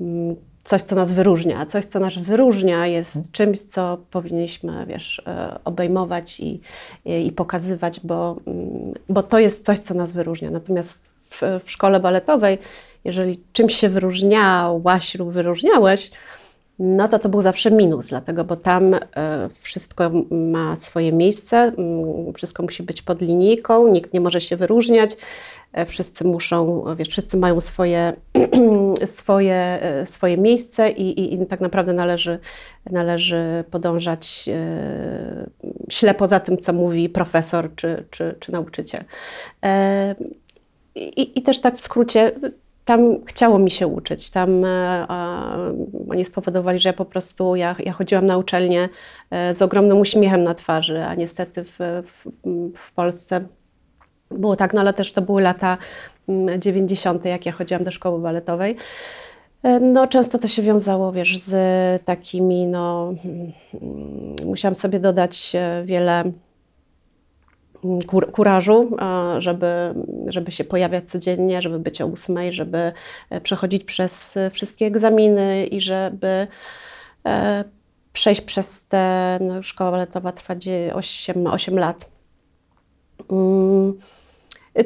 mm, 0.00 0.36
coś, 0.64 0.82
co 0.82 0.96
nas 0.96 1.12
wyróżnia. 1.12 1.58
A 1.58 1.66
coś, 1.66 1.84
co 1.84 2.00
nas 2.00 2.18
wyróżnia, 2.18 2.86
jest 2.86 3.32
czymś, 3.32 3.60
co 3.60 3.98
powinniśmy, 4.10 4.86
wiesz, 4.86 5.22
e, 5.26 5.58
obejmować 5.64 6.40
i, 6.40 6.60
i, 7.04 7.26
i 7.26 7.32
pokazywać, 7.32 8.00
bo, 8.04 8.36
mm, 8.46 8.94
bo 9.08 9.22
to 9.22 9.38
jest 9.38 9.64
coś, 9.64 9.78
co 9.78 9.94
nas 9.94 10.12
wyróżnia. 10.12 10.50
Natomiast 10.50 11.00
w, 11.30 11.42
w 11.64 11.70
szkole 11.70 12.00
baletowej, 12.00 12.58
jeżeli 13.04 13.40
czymś 13.52 13.74
się 13.74 13.88
wyróżniałaś 13.88 15.14
lub 15.14 15.30
wyróżniałeś, 15.30 16.10
no 16.78 17.08
to 17.08 17.18
to 17.18 17.28
był 17.28 17.42
zawsze 17.42 17.70
minus, 17.70 18.08
dlatego, 18.08 18.44
bo 18.44 18.56
tam 18.56 18.94
e, 18.94 19.00
wszystko 19.60 20.10
ma 20.30 20.76
swoje 20.76 21.12
miejsce, 21.12 21.56
mm, 21.56 22.32
wszystko 22.34 22.62
musi 22.62 22.82
być 22.82 23.02
pod 23.02 23.20
linijką, 23.20 23.88
nikt 23.88 24.12
nie 24.12 24.20
może 24.20 24.40
się 24.40 24.56
wyróżniać, 24.56 25.16
e, 25.72 25.86
wszyscy 25.86 26.24
muszą, 26.24 26.84
wiesz, 26.96 27.08
wszyscy 27.08 27.36
mają 27.36 27.60
swoje, 27.60 28.12
swoje, 29.04 29.54
e, 29.54 30.06
swoje 30.06 30.38
miejsce 30.38 30.90
i, 30.90 31.20
i, 31.20 31.34
i 31.34 31.46
tak 31.46 31.60
naprawdę 31.60 31.92
należy, 31.92 32.38
należy 32.90 33.64
podążać 33.70 34.50
ślepo 35.90 36.26
za 36.26 36.40
tym, 36.40 36.58
co 36.58 36.72
mówi 36.72 37.08
profesor 37.08 37.74
czy, 37.76 38.04
czy, 38.10 38.36
czy 38.40 38.52
nauczyciel. 38.52 39.04
I, 40.94 41.38
I 41.38 41.42
też 41.42 41.60
tak 41.60 41.76
w 41.76 41.80
skrócie, 41.80 42.32
tam 42.84 43.24
chciało 43.26 43.58
mi 43.58 43.70
się 43.70 43.86
uczyć. 43.86 44.30
Tam 44.30 44.64
e, 44.64 45.06
oni 46.10 46.24
spowodowali, 46.24 46.78
że 46.78 46.88
ja 46.88 46.92
po 46.92 47.04
prostu, 47.04 47.56
ja, 47.56 47.76
ja 47.78 47.92
chodziłam 47.92 48.26
na 48.26 48.38
uczelnię 48.38 48.88
e, 49.30 49.54
z 49.54 49.62
ogromnym 49.62 49.98
uśmiechem 49.98 50.44
na 50.44 50.54
twarzy, 50.54 51.04
a 51.04 51.14
niestety 51.14 51.64
w, 51.64 51.78
w, 51.78 52.26
w 52.76 52.92
Polsce 52.92 53.40
było 54.30 54.56
tak, 54.56 54.74
no 54.74 54.80
ale 54.80 54.92
też 54.92 55.12
to 55.12 55.22
były 55.22 55.42
lata 55.42 55.78
mm, 56.28 56.60
90., 56.60 57.24
jak 57.24 57.46
ja 57.46 57.52
chodziłam 57.52 57.84
do 57.84 57.90
szkoły 57.90 58.22
baletowej. 58.22 58.76
E, 59.62 59.80
No, 59.80 60.06
często 60.06 60.38
to 60.38 60.48
się 60.48 60.62
wiązało, 60.62 61.12
wiesz, 61.12 61.38
z 61.38 62.02
takimi, 62.04 62.66
no, 62.66 63.14
mm, 63.24 63.52
musiałam 64.44 64.74
sobie 64.74 65.00
dodać 65.00 65.52
e, 65.54 65.82
wiele 65.84 66.24
kur, 68.06 68.32
kurażu, 68.32 68.96
żeby, 69.38 69.94
żeby 70.26 70.52
się 70.52 70.64
pojawiać 70.64 71.10
codziennie, 71.10 71.62
żeby 71.62 71.78
być 71.78 72.00
o 72.00 72.06
ósmej, 72.06 72.52
żeby 72.52 72.92
e, 73.30 73.40
przechodzić 73.40 73.84
przez 73.84 74.36
e, 74.36 74.50
wszystkie 74.50 74.86
egzaminy 74.86 75.66
i 75.66 75.80
żeby 75.80 76.46
e, 77.26 77.64
przejść 78.12 78.40
przez 78.40 78.86
te, 78.86 79.38
no, 79.40 79.62
szkoła 79.62 79.90
baletowa 79.90 80.32
trwa 80.32 80.54
8, 80.94 81.46
8 81.46 81.78
lat. 81.78 82.10
Mm, 83.30 83.98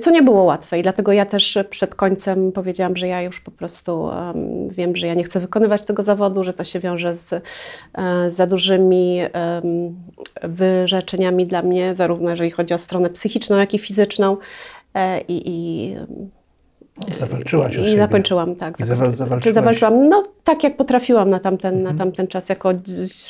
Co 0.01 0.11
nie 0.11 0.23
było 0.23 0.43
łatwe 0.43 0.79
i 0.79 0.83
dlatego 0.83 1.13
ja 1.13 1.27
też 1.27 1.59
przed 1.71 1.95
końcem 1.95 2.53
powiedziałam, 2.53 2.97
że 2.97 3.09
ja 3.09 3.23
już 3.23 3.41
po 3.41 3.51
prostu 3.51 4.03
um, 4.03 4.69
wiem, 4.69 4.97
że 4.97 5.07
ja 5.07 5.15
nie 5.15 5.25
chcę 5.25 5.41
wykonywać 5.41 5.87
tego 5.87 6.03
zawodu, 6.03 6.45
że 6.45 6.55
to 6.55 6.65
się 6.65 6.81
wiąże 6.81 7.17
z 7.17 7.33
e, 7.33 7.41
za 8.31 8.47
dużymi 8.47 9.21
em, 9.21 9.95
wyrzeczeniami 10.43 11.45
dla 11.45 11.63
mnie, 11.63 11.95
zarówno 11.95 12.31
jeżeli 12.31 12.51
chodzi 12.51 12.75
o 12.75 12.79
stronę 12.79 13.11
psychiczną, 13.11 13.57
jak 13.57 13.75
i 13.75 13.79
fizyczną. 13.79 14.37
E, 14.95 15.21
I, 15.21 15.43
i, 15.47 15.97
Zawalczyłaś 17.19 17.77
o 17.77 17.81
i 17.81 17.85
siebie. 17.85 17.97
zapęczyłam, 17.99 18.57
tak. 18.57 18.81
I 18.81 18.85
zakończy- 18.85 18.97
zawa- 18.97 19.11
zawalczyłaś. 19.17 19.43
Czy 19.45 19.53
zawalczyłam? 19.55 20.09
No 20.09 20.23
tak 20.45 20.65
jak 20.65 20.77
potrafiłam 20.77 21.31
na 21.31 21.41
tamten, 21.41 21.75
Mhm. 21.79 21.97
na 21.97 22.05
tamten 22.05 22.27
czas, 22.27 22.49
jako 22.49 22.73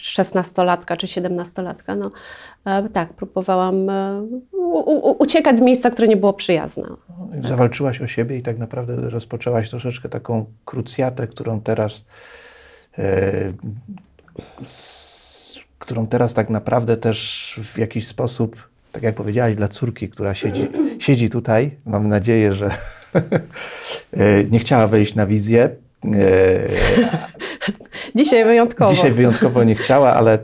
szesnastolatka 0.02 0.96
czy 0.96 1.06
siedemnastolatka. 1.06 1.94
No, 1.94 2.10
e, 2.64 2.88
tak, 2.88 3.12
próbowałam 3.12 3.90
e, 3.90 4.22
u, 4.52 4.78
u, 5.10 5.22
uciekać 5.22 5.58
z 5.58 5.60
miejsca, 5.60 5.90
które 5.90 6.08
nie 6.08 6.16
było 6.16 6.32
przyjazne. 6.32 6.88
Zawalczyłaś 7.48 8.00
o 8.00 8.06
siebie 8.06 8.36
i 8.38 8.42
tak 8.42 8.58
naprawdę 8.58 9.10
rozpoczęłaś 9.10 9.70
troszeczkę 9.70 10.08
taką 10.08 10.44
krucjatę, 10.64 11.26
którą 11.26 11.60
teraz, 11.60 12.04
e, 12.98 13.52
s, 14.62 15.58
którą 15.78 16.06
teraz 16.06 16.34
tak 16.34 16.50
naprawdę 16.50 16.96
też 16.96 17.54
w 17.64 17.78
jakiś 17.78 18.06
sposób, 18.06 18.68
tak 18.92 19.02
jak 19.02 19.14
powiedziałaś, 19.14 19.54
dla 19.54 19.68
córki, 19.68 20.08
która 20.08 20.34
siedzi, 20.34 20.68
siedzi 20.98 21.30
tutaj, 21.30 21.76
mam 21.86 22.08
nadzieję, 22.08 22.54
że 22.54 22.66
e, 22.66 22.70
nie 24.50 24.58
chciała 24.58 24.86
wejść 24.86 25.14
na 25.14 25.26
wizję. 25.26 25.70
E, 26.04 26.58
Dzisiaj 28.14 28.44
wyjątkowo. 28.44 28.90
Dzisiaj 28.90 29.12
wyjątkowo 29.12 29.64
nie 29.64 29.74
chciała, 29.74 30.14
ale 30.14 30.38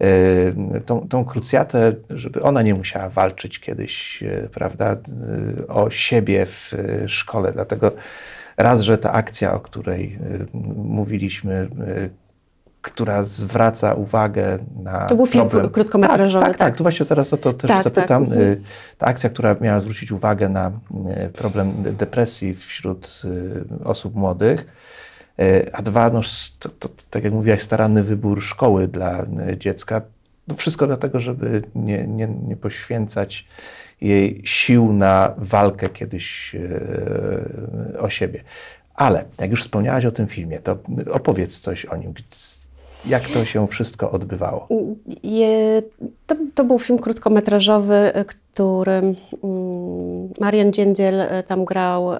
e, 0.00 0.80
tą, 0.86 1.08
tą 1.08 1.24
krucjatę, 1.24 1.92
żeby 2.10 2.42
ona 2.42 2.62
nie 2.62 2.74
musiała 2.74 3.08
walczyć 3.08 3.60
kiedyś, 3.60 4.22
e, 4.22 4.48
prawda, 4.52 4.92
e, 4.92 5.66
o 5.68 5.90
siebie 5.90 6.46
w 6.46 6.74
e, 6.74 7.08
szkole. 7.08 7.52
Dlatego 7.52 7.92
raz, 8.56 8.80
że 8.80 8.98
ta 8.98 9.12
akcja, 9.12 9.54
o 9.54 9.60
której 9.60 10.18
e, 10.22 10.58
mówiliśmy, 10.76 11.68
e, 11.86 12.27
która 12.92 13.24
zwraca 13.24 13.94
uwagę 13.94 14.58
na 14.82 15.06
To 15.06 15.16
był 15.16 15.26
film 15.26 15.48
problem. 15.48 15.72
krótkometrażowy, 15.72 16.44
Tak, 16.44 16.52
tak, 16.52 16.58
tak, 16.58 16.68
tak. 16.68 16.76
To 16.76 16.84
właśnie 16.84 17.06
teraz 17.06 17.32
o 17.32 17.36
to 17.36 17.52
też 17.52 17.68
Tak, 17.68 17.84
zapytam. 17.84 18.26
tak, 18.26 18.32
mhm. 18.38 18.52
E, 18.52 18.56
Ta 18.98 19.06
akcja, 19.06 19.30
która 19.30 19.56
miała 19.60 19.80
zwrócić 19.80 20.12
uwagę 20.12 20.48
na 20.48 20.72
e, 21.06 21.28
problem 21.28 21.72
depresji 21.82 22.54
wśród 22.54 23.22
e, 23.80 23.84
osób 23.84 24.14
młodych, 24.14 24.66
A 25.72 25.82
dwa, 25.82 26.10
no, 26.10 26.20
to, 26.58 26.68
to, 26.68 26.88
tak 27.10 27.24
jak 27.24 27.32
mówiłaś, 27.32 27.62
staranny 27.62 28.02
wybór 28.02 28.42
szkoły 28.42 28.88
dla 28.88 29.26
dziecka. 29.56 30.02
No 30.48 30.54
wszystko 30.54 30.86
dlatego, 30.86 31.20
żeby 31.20 31.62
nie, 31.74 32.06
nie, 32.06 32.28
nie 32.48 32.56
poświęcać 32.56 33.46
jej 34.00 34.40
sił 34.44 34.92
na 34.92 35.34
walkę 35.36 35.88
kiedyś 35.88 36.56
o 37.98 38.10
siebie. 38.10 38.42
Ale 38.94 39.24
jak 39.38 39.50
już 39.50 39.62
wspomniałaś 39.62 40.04
o 40.04 40.10
tym 40.10 40.26
filmie, 40.26 40.58
to 40.58 40.78
opowiedz 41.10 41.58
coś 41.60 41.84
o 41.84 41.96
nim. 41.96 42.14
Jak 43.06 43.22
to 43.28 43.44
się 43.44 43.68
wszystko 43.68 44.10
odbywało? 44.10 44.68
Je, 45.22 45.82
to, 46.26 46.36
to 46.54 46.64
był 46.64 46.78
film 46.78 46.98
krótkometrażowy, 46.98 48.12
który 48.26 48.92
mm, 48.92 49.14
Marian 50.40 50.72
Dziędziel 50.72 51.20
e, 51.20 51.42
tam 51.42 51.64
grał. 51.64 52.10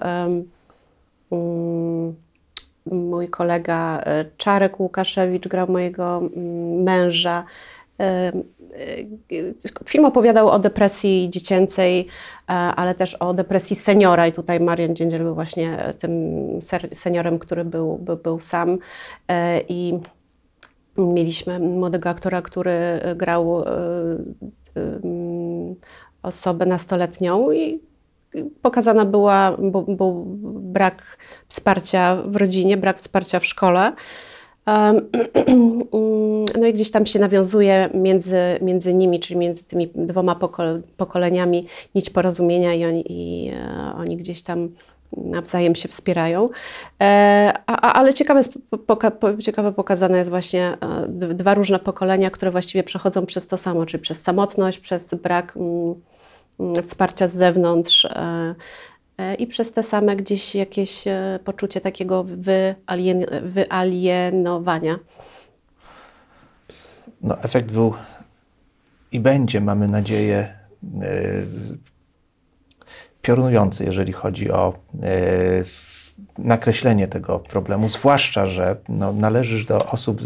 mm, 1.31 2.15
mój 2.85 3.27
kolega 3.27 4.01
e, 4.05 4.25
Czarek 4.37 4.79
Łukaszewicz 4.79 5.47
grał 5.47 5.71
mojego 5.71 6.17
mm, 6.17 6.83
męża. 6.83 7.45
E, 7.99 8.31
Film 9.85 10.05
opowiadał 10.05 10.49
o 10.49 10.59
depresji 10.59 11.29
dziecięcej, 11.29 11.99
e, 12.49 12.53
ale 12.53 12.95
też 12.95 13.15
o 13.15 13.33
depresji 13.33 13.75
seniora 13.75 14.27
i 14.27 14.31
tutaj 14.31 14.59
Marian 14.59 14.95
Dziędziel 14.95 15.23
był 15.23 15.35
właśnie 15.35 15.93
tym 15.99 16.11
ser- 16.61 16.95
seniorem, 16.95 17.39
który 17.39 17.65
był, 17.65 17.97
był, 17.97 18.17
był 18.17 18.39
sam 18.39 18.77
E, 19.27 19.61
i 19.69 19.99
mieliśmy 20.99 21.59
młodego 21.59 22.09
aktora, 22.09 22.41
który 22.41 22.71
e, 22.71 23.15
grał 23.15 23.61
e, 23.61 23.65
em, 24.75 25.75
osobę 26.23 26.65
nastoletnią 26.65 27.51
i 27.51 27.79
pokazana 28.61 29.05
była, 29.05 29.57
był, 29.97 30.23
brak 30.59 31.17
wsparcia 31.47 32.15
w 32.25 32.35
rodzinie, 32.35 32.77
brak 32.77 32.97
wsparcia 32.97 33.39
w 33.39 33.45
szkole. 33.45 33.93
Em, 34.65 35.01
No 36.59 36.67
i 36.67 36.73
gdzieś 36.73 36.91
tam 36.91 37.05
się 37.05 37.19
nawiązuje 37.19 37.89
między, 37.93 38.37
między 38.61 38.93
nimi, 38.93 39.19
czyli 39.19 39.39
między 39.39 39.63
tymi 39.63 39.89
dwoma 39.95 40.35
poko- 40.35 40.81
pokoleniami 40.97 41.67
nić 41.95 42.09
porozumienia 42.09 42.73
i 42.73 42.85
oni, 42.85 43.03
i 43.09 43.49
e, 43.49 43.93
oni 43.97 44.17
gdzieś 44.17 44.41
tam 44.41 44.69
nawzajem 45.17 45.75
się 45.75 45.87
wspierają. 45.87 46.49
E, 47.01 47.53
ale 47.67 48.13
ciekawe, 48.13 48.41
ciekawe 49.41 49.71
pokazane 49.71 50.17
jest 50.17 50.29
właśnie 50.29 50.77
e, 50.81 51.33
dwa 51.33 51.53
różne 51.53 51.79
pokolenia, 51.79 52.29
które 52.29 52.51
właściwie 52.51 52.83
przechodzą 52.83 53.25
przez 53.25 53.47
to 53.47 53.57
samo, 53.57 53.85
czyli 53.85 54.01
przez 54.01 54.21
samotność, 54.21 54.79
przez 54.79 55.13
brak 55.13 55.57
mm, 55.57 55.95
mm, 56.59 56.83
wsparcia 56.83 57.27
z 57.27 57.35
zewnątrz 57.35 58.05
e, 58.05 58.55
i 59.35 59.47
przez 59.47 59.71
te 59.71 59.83
same 59.83 60.15
gdzieś 60.15 60.55
jakieś 60.55 61.03
poczucie 61.43 61.81
takiego 61.81 62.23
wyalien, 62.23 63.25
wyalienowania. 63.43 64.99
No, 67.21 67.41
efekt 67.41 67.71
był 67.71 67.93
i 69.11 69.19
będzie, 69.19 69.61
mamy 69.61 69.87
nadzieję, 69.87 70.53
piorunujący, 73.21 73.85
jeżeli 73.85 74.13
chodzi 74.13 74.51
o 74.51 74.73
e, 75.03 75.63
nakreślenie 76.37 77.07
tego 77.07 77.39
problemu, 77.39 77.87
zwłaszcza, 77.89 78.47
że 78.47 78.75
no, 78.89 79.13
należysz 79.13 79.65
do 79.65 79.85
osób 79.85 80.21
e, 80.21 80.25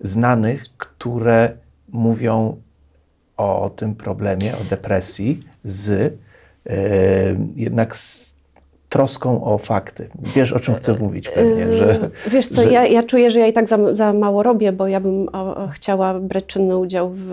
znanych, 0.00 0.64
które 0.78 1.52
mówią 1.92 2.56
o 3.36 3.70
tym 3.76 3.94
problemie, 3.94 4.52
o 4.56 4.64
depresji 4.70 5.42
z 5.64 5.90
e, 6.66 6.76
jednak 7.56 7.96
z 7.96 8.34
troską 8.88 9.44
o 9.44 9.58
fakty. 9.58 10.08
Wiesz, 10.34 10.52
o 10.52 10.60
czym 10.60 10.74
chcę 10.74 10.94
mówić 10.98 11.28
pewnie, 11.28 11.76
że... 11.76 12.10
Wiesz 12.26 12.48
co, 12.48 12.62
że- 12.62 12.70
ja, 12.72 12.86
ja 12.86 13.02
czuję, 13.02 13.30
że 13.30 13.38
ja 13.40 13.46
i 13.46 13.52
tak 13.52 13.68
za, 13.68 13.94
za 13.94 14.12
mało 14.12 14.42
robię, 14.42 14.72
bo 14.72 14.88
ja 14.88 15.00
bym 15.00 15.28
o, 15.32 15.68
chciała 15.68 16.20
brać 16.20 16.46
czynny 16.46 16.76
udział 16.76 17.10
w 17.14 17.30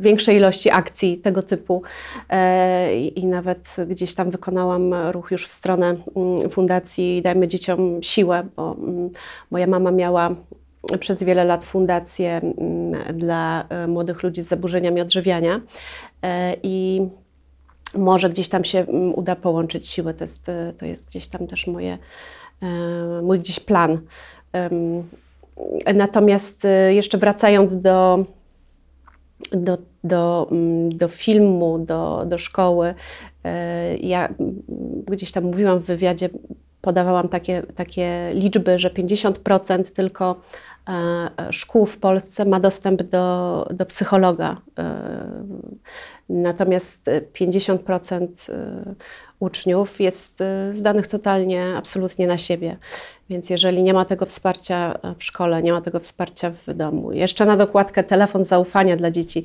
większej 0.00 0.36
ilości 0.36 0.70
akcji 0.70 1.18
tego 1.18 1.42
typu 1.42 1.82
e, 2.28 2.94
i 2.96 3.28
nawet 3.28 3.76
gdzieś 3.88 4.14
tam 4.14 4.30
wykonałam 4.30 4.94
ruch 4.94 5.30
już 5.30 5.46
w 5.46 5.52
stronę 5.52 5.96
mm, 6.16 6.50
Fundacji 6.50 7.22
Dajmy 7.22 7.48
Dzieciom 7.48 8.02
Siłę, 8.02 8.46
bo 8.56 8.76
mm, 8.78 9.10
moja 9.50 9.66
mama 9.66 9.90
miała 9.90 10.34
przez 11.00 11.22
wiele 11.22 11.44
lat 11.44 11.64
fundację 11.64 12.36
mm, 12.36 13.16
dla 13.18 13.64
e, 13.68 13.86
młodych 13.86 14.22
ludzi 14.22 14.42
z 14.42 14.48
zaburzeniami 14.48 15.00
odżywiania 15.00 15.60
e, 16.22 16.56
i 16.62 17.06
może 17.94 18.30
gdzieś 18.30 18.48
tam 18.48 18.64
się 18.64 18.86
uda 19.14 19.36
połączyć 19.36 19.88
siłę. 19.88 20.14
To 20.14 20.24
jest, 20.24 20.46
to 20.78 20.86
jest 20.86 21.06
gdzieś 21.06 21.28
tam 21.28 21.46
też 21.46 21.66
moje, 21.66 21.98
mój 23.22 23.38
gdzieś 23.38 23.60
plan. 23.60 24.00
Natomiast 25.94 26.66
jeszcze 26.90 27.18
wracając 27.18 27.78
do, 27.78 28.24
do, 29.52 29.78
do, 30.04 30.48
mm, 30.50 30.96
do 30.96 31.08
filmu, 31.08 31.78
do, 31.78 32.24
do 32.26 32.38
szkoły, 32.38 32.94
e, 33.44 33.96
ja 33.96 34.34
gdzieś 35.06 35.32
tam 35.32 35.44
mówiłam 35.44 35.78
w 35.78 35.84
wywiadzie, 35.84 36.28
podawałam 36.80 37.28
takie, 37.28 37.62
takie 37.74 38.30
liczby, 38.34 38.78
że 38.78 38.90
50% 38.90 39.92
tylko 39.92 40.40
e, 40.88 41.52
szkół 41.52 41.86
w 41.86 41.96
Polsce 41.98 42.44
ma 42.44 42.60
dostęp 42.60 43.02
do, 43.02 43.66
do 43.70 43.86
psychologa. 43.86 44.56
E, 44.78 45.44
Natomiast 46.30 47.08
e, 47.08 47.20
50% 47.20 48.26
e, 48.48 48.94
uczniów 49.40 50.00
jest 50.00 50.42
zdanych 50.72 51.06
totalnie, 51.06 51.76
absolutnie 51.76 52.26
na 52.26 52.38
siebie. 52.38 52.76
Więc 53.30 53.50
jeżeli 53.50 53.82
nie 53.82 53.94
ma 53.94 54.04
tego 54.04 54.26
wsparcia 54.26 54.94
e, 55.02 55.14
w 55.14 55.24
szkole, 55.24 55.62
nie 55.62 55.72
ma 55.72 55.80
tego 55.80 56.00
wsparcia 56.00 56.52
w 56.66 56.74
domu, 56.74 57.12
jeszcze 57.12 57.46
na 57.46 57.56
dokładkę 57.56 58.04
telefon 58.04 58.44
zaufania 58.44 58.96
dla 58.96 59.10
dzieci. 59.10 59.44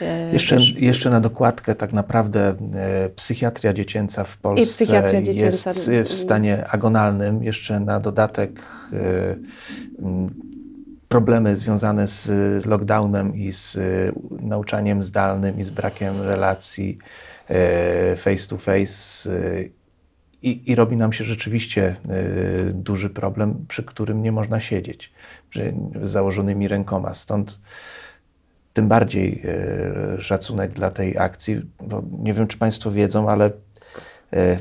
e, 0.00 0.32
Jeszcze, 0.32 0.58
jeszcze 0.76 1.10
na 1.10 1.20
dokładkę 1.20 1.74
tak 1.74 1.92
naprawdę 1.92 2.54
e, 2.74 3.08
psychiatria 3.08 3.72
dziecięca 3.72 4.24
w 4.24 4.36
Polsce 4.36 4.84
dziecięca. 5.22 5.70
jest 5.70 5.90
w 6.04 6.12
stanie 6.12 6.66
agonalnym. 6.66 7.42
Jeszcze 7.42 7.80
na 7.80 8.00
dodatek 8.00 8.62
problemy 11.08 11.56
związane 11.56 12.08
z 12.08 12.66
lockdownem 12.66 13.34
i 13.34 13.52
z 13.52 13.78
nauczaniem 14.30 15.04
zdalnym 15.04 15.58
i 15.58 15.64
z 15.64 15.70
brakiem 15.70 16.22
relacji 16.22 16.98
face 18.16 18.48
to 18.48 18.58
face. 18.58 19.30
I, 20.46 20.70
I 20.70 20.74
robi 20.74 20.96
nam 20.96 21.12
się 21.12 21.24
rzeczywiście 21.24 21.96
e, 22.08 22.72
duży 22.72 23.10
problem, 23.10 23.64
przy 23.68 23.82
którym 23.82 24.22
nie 24.22 24.32
można 24.32 24.60
siedzieć 24.60 25.12
przy, 25.50 25.74
założonymi 26.02 26.68
rękoma. 26.68 27.14
Stąd 27.14 27.60
tym 28.72 28.88
bardziej 28.88 29.42
e, 29.44 30.22
szacunek 30.22 30.72
dla 30.72 30.90
tej 30.90 31.18
akcji, 31.18 31.62
bo 31.82 32.02
nie 32.18 32.34
wiem, 32.34 32.46
czy 32.46 32.58
Państwo 32.58 32.90
wiedzą, 32.90 33.30
ale 33.30 33.50
e, 34.32 34.58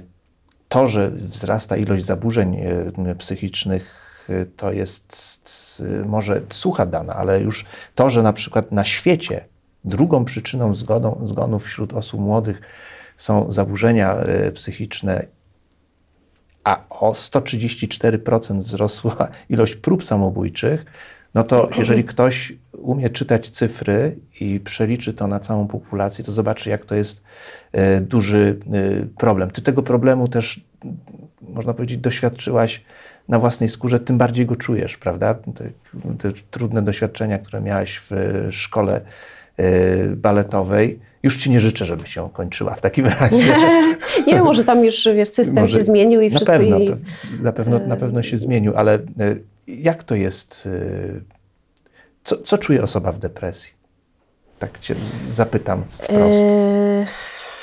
to, 0.69 0.87
że 0.87 1.11
wzrasta 1.11 1.77
ilość 1.77 2.05
zaburzeń 2.05 2.55
e, 2.55 3.15
psychicznych, 3.15 3.95
e, 4.29 4.45
to 4.45 4.71
jest 4.71 5.81
e, 6.03 6.05
może 6.05 6.41
sucha 6.49 6.85
dana, 6.85 7.13
ale 7.13 7.41
już 7.41 7.65
to, 7.95 8.09
że 8.09 8.23
na 8.23 8.33
przykład 8.33 8.71
na 8.71 8.85
świecie 8.85 9.45
drugą 9.85 10.25
przyczyną 10.25 10.75
zgodą, 10.75 11.21
zgonów 11.25 11.63
wśród 11.65 11.93
osób 11.93 12.19
młodych 12.19 12.61
są 13.17 13.51
zaburzenia 13.51 14.15
psychiczne, 14.53 15.25
a 16.65 16.83
o 16.89 17.11
134% 17.11 18.61
wzrosła 18.61 19.15
ilość 19.49 19.75
prób 19.75 20.03
samobójczych, 20.03 20.85
no 21.33 21.43
to 21.43 21.69
jeżeli 21.77 22.03
ktoś 22.03 22.53
umie 22.71 23.09
czytać 23.09 23.49
cyfry 23.49 24.17
i 24.41 24.59
przeliczy 24.59 25.13
to 25.13 25.27
na 25.27 25.39
całą 25.39 25.67
populację, 25.67 26.25
to 26.25 26.31
zobaczy, 26.31 26.69
jak 26.69 26.85
to 26.85 26.95
jest 26.95 27.23
e, 27.71 28.01
duży 28.01 28.59
e, 28.73 29.05
problem. 29.17 29.51
Ty 29.51 29.61
tego 29.61 29.83
problemu 29.83 30.27
też, 30.27 30.61
można 31.41 31.73
powiedzieć, 31.73 31.97
doświadczyłaś 31.97 32.83
na 33.27 33.39
własnej 33.39 33.69
skórze, 33.69 33.99
tym 33.99 34.17
bardziej 34.17 34.45
go 34.45 34.55
czujesz, 34.55 34.97
prawda? 34.97 35.33
Te, 35.33 35.69
te 36.17 36.31
trudne 36.51 36.81
doświadczenia, 36.81 37.39
które 37.39 37.61
miałaś 37.61 38.01
w 38.09 38.11
szkole 38.51 39.01
e, 39.57 40.07
baletowej. 40.07 40.99
Już 41.25 41.37
ci 41.37 41.49
nie 41.49 41.59
życzę, 41.59 41.85
żeby 41.85 42.07
się 42.07 42.29
kończyła 42.33 42.75
w 42.75 42.81
takim 42.81 43.05
razie. 43.05 43.57
Nie 44.27 44.33
wiem, 44.33 44.43
może 44.43 44.63
tam 44.63 44.85
już 44.85 45.07
wiesz, 45.15 45.29
system 45.29 45.63
Może- 45.63 45.79
się 45.79 45.85
zmienił 45.85 46.21
i 46.21 46.29
na 46.29 46.35
wszyscy. 46.35 46.45
pewno, 46.53 46.79
i, 46.79 46.95
na 47.41 47.51
pewno, 47.51 47.79
na 47.79 47.95
pewno 47.95 48.23
się 48.23 48.37
zmienił, 48.37 48.73
ale 48.75 48.95
y, 49.21 49.43
jak 49.67 50.03
to 50.03 50.15
jest? 50.15 50.65
y, 50.65 51.21
Co, 52.23 52.37
co 52.37 52.57
czuje 52.57 52.83
osoba 52.83 53.11
w 53.11 53.19
depresji? 53.19 53.71
Tak 54.59 54.79
cię 54.79 54.95
zapytam 55.31 55.83
wprost. 55.89 56.33
e, 56.33 57.05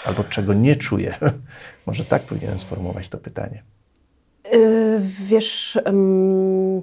Albo 0.05 0.25
czego 0.25 0.55
nie 0.55 0.77
czuje? 0.77 1.15
Może 1.87 2.05
tak 2.05 2.23
powinienem 2.23 2.61
sformułować 2.61 3.09
to 3.09 3.19
pytanie. 3.19 3.63
e, 4.45 4.59
wiesz, 5.27 5.79
hmm. 5.85 6.83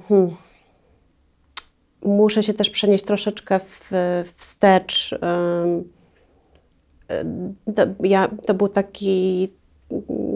muszę 2.01 2.43
się 2.43 2.53
też 2.53 2.69
przenieść 2.69 3.03
troszeczkę 3.03 3.59
w, 3.59 3.91
wstecz. 4.35 5.13
e, 5.13 5.98
To, 7.76 7.82
ja, 8.04 8.30
to 8.45 8.54
był 8.54 8.67
taki 8.67 9.50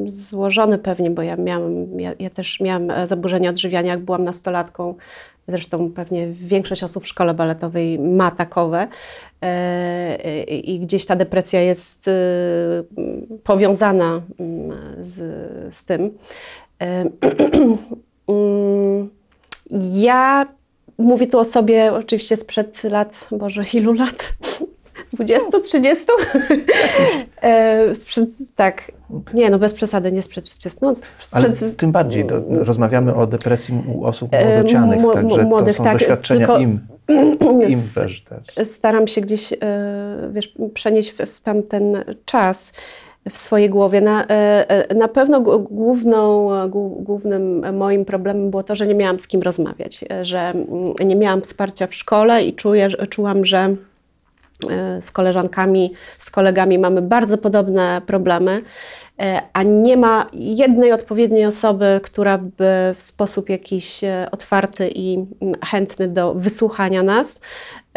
złożony 0.05 0.77
pewnie, 0.77 1.11
bo 1.11 1.21
ja 1.21 1.35
miałam, 1.35 1.99
ja, 1.99 2.13
ja 2.19 2.29
też 2.29 2.59
miałam 2.59 2.91
e, 2.91 3.07
zaburzenia 3.07 3.49
odżywiania, 3.49 3.91
jak 3.91 4.01
byłam 4.01 4.23
nastolatką. 4.23 4.95
Zresztą 5.47 5.91
pewnie 5.91 6.27
większość 6.27 6.83
osób 6.83 7.03
w 7.03 7.07
szkole 7.07 7.33
baletowej 7.33 7.99
ma 7.99 8.31
takowe 8.31 8.87
e, 9.41 10.43
i 10.43 10.79
gdzieś 10.79 11.05
ta 11.05 11.15
depresja 11.15 11.61
jest 11.61 12.07
e, 12.07 12.11
powiązana 13.43 14.21
mm, 14.39 14.77
z, 14.99 15.21
z 15.75 15.83
tym. 15.83 16.17
E, 16.81 17.05
mm, 18.29 19.09
ja 19.79 20.47
mówię 20.97 21.27
tu 21.27 21.39
o 21.39 21.45
sobie 21.45 21.93
oczywiście 21.93 22.35
sprzed 22.35 22.83
lat, 22.83 23.27
Boże, 23.31 23.63
ilu 23.73 23.93
lat? 23.93 24.33
20, 25.13 25.59
30? 25.59 26.05
e, 27.41 27.95
sprzed, 27.95 28.29
tak, 28.55 28.91
nie, 29.33 29.49
no 29.49 29.59
bez 29.59 29.73
przesady, 29.73 30.11
nie 30.11 30.23
sprzed 30.23 30.45
30. 30.45 30.79
No, 30.81 30.93
Ale 31.31 31.53
sprzed, 31.53 31.77
tym 31.77 31.91
bardziej 31.91 32.25
do, 32.25 32.41
rozmawiamy 32.47 33.15
o 33.15 33.27
depresji 33.27 33.83
u 33.95 34.03
osób 34.03 34.29
E, 34.31 34.53
młodocianych, 34.53 34.99
mu- 34.99 35.11
także 35.11 35.43
młodych, 35.43 35.77
to 35.77 35.77
są 35.77 35.83
tak, 35.83 35.97
doświadczenia 35.97 36.47
tylko- 36.47 36.59
im, 36.59 36.79
im 37.69 37.79
też 37.95 38.23
staram 38.63 39.07
się 39.07 39.21
gdzieś, 39.21 39.53
e, 39.53 39.57
wiesz, 40.31 40.53
przenieść 40.73 41.11
w, 41.11 41.17
w 41.17 41.41
tamten 41.41 42.03
czas 42.25 42.73
w 43.29 43.37
swojej 43.37 43.69
głowie. 43.69 44.01
Na, 44.01 44.25
na 44.95 45.07
pewno 45.07 45.41
główną, 45.59 46.49
głó- 46.67 47.03
głównym 47.03 47.75
moim 47.77 48.05
problemem 48.05 48.49
było 48.49 48.63
to, 48.63 48.75
że 48.75 48.87
nie 48.87 48.95
miałam 48.95 49.19
z 49.19 49.27
kim 49.27 49.41
rozmawiać, 49.41 50.05
że 50.21 50.39
mm, 50.39 50.93
nie 51.05 51.15
miałam 51.15 51.41
wsparcia 51.41 51.87
w 51.87 51.95
szkole 51.95 52.43
i 52.43 52.53
czuję, 52.53 52.87
czułam, 53.09 53.45
że 53.45 53.75
z 55.01 55.11
koleżankami, 55.11 55.93
z 56.17 56.31
kolegami 56.31 56.79
mamy 56.79 57.01
bardzo 57.01 57.37
podobne 57.37 58.01
problemy, 58.05 58.61
e, 59.21 59.41
a 59.53 59.63
nie 59.63 59.97
ma 59.97 60.27
jednej 60.33 60.91
odpowiedniej 60.91 61.45
osoby, 61.45 61.99
która 62.03 62.37
by 62.37 62.93
w 62.95 63.01
sposób 63.01 63.49
jakiś 63.49 64.03
e, 64.03 64.27
otwarty 64.31 64.89
i 64.95 65.13
mm, 65.13 65.55
chętny 65.65 66.07
do 66.07 66.33
wysłuchania 66.33 67.03
nas, 67.03 67.41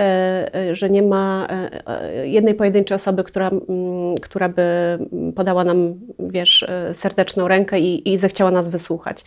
e, 0.01 0.75
że 0.75 0.91
nie 0.91 1.03
ma 1.03 1.49
jednej 2.25 2.55
pojedynczej 2.55 2.95
osoby, 2.95 3.25
która, 3.25 3.49
mm, 3.49 4.15
która 4.23 4.49
by 4.49 4.63
podała 5.35 5.65
nam, 5.65 5.95
wiesz, 6.19 6.67
serdeczną 6.93 7.49
rękę 7.49 7.79
i, 7.79 8.13
i 8.13 8.19
zechciała 8.19 8.51
nas 8.51 8.69
wysłuchać. 8.69 9.25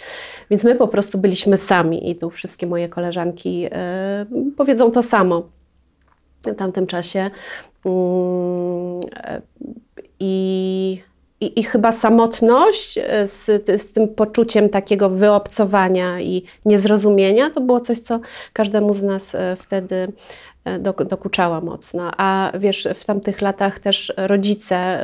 Więc 0.50 0.64
my 0.64 0.76
po 0.76 0.88
prostu 0.88 1.18
byliśmy 1.18 1.58
sami 1.58 2.10
i 2.10 2.16
tu 2.16 2.30
wszystkie 2.30 2.68
moje 2.68 2.90
koleżanki 2.90 3.68
powiedzą 4.58 4.92
to 4.92 5.04
samo 5.04 5.59
w 6.42 6.56
tamtym 6.56 6.88
czasie. 6.88 7.30
Mm, 7.86 9.00
e, 9.16 9.42
I, 10.20 11.02
i, 11.42 11.60
I 11.60 11.64
chyba 11.64 11.92
samotność 11.92 12.98
e, 12.98 13.28
z, 13.28 13.66
z 13.82 13.94
tym 13.94 14.08
poczuciem 14.08 14.70
takiego 14.70 15.10
wyobcowania 15.10 16.20
i 16.22 16.44
niezrozumienia 16.66 17.50
to 17.50 17.62
było 17.62 17.80
coś, 17.80 18.00
co 18.00 18.20
każdemu 18.54 18.94
z 18.94 19.04
nas 19.04 19.36
e, 19.36 19.56
wtedy 19.60 20.12
dok- 20.66 21.06
dokuczała 21.06 21.62
mocno. 21.62 22.12
A 22.18 22.52
wiesz, 22.60 22.88
w 22.96 23.06
tamtych 23.06 23.42
latach 23.42 23.80
też 23.80 24.14
rodzice, 24.18 25.00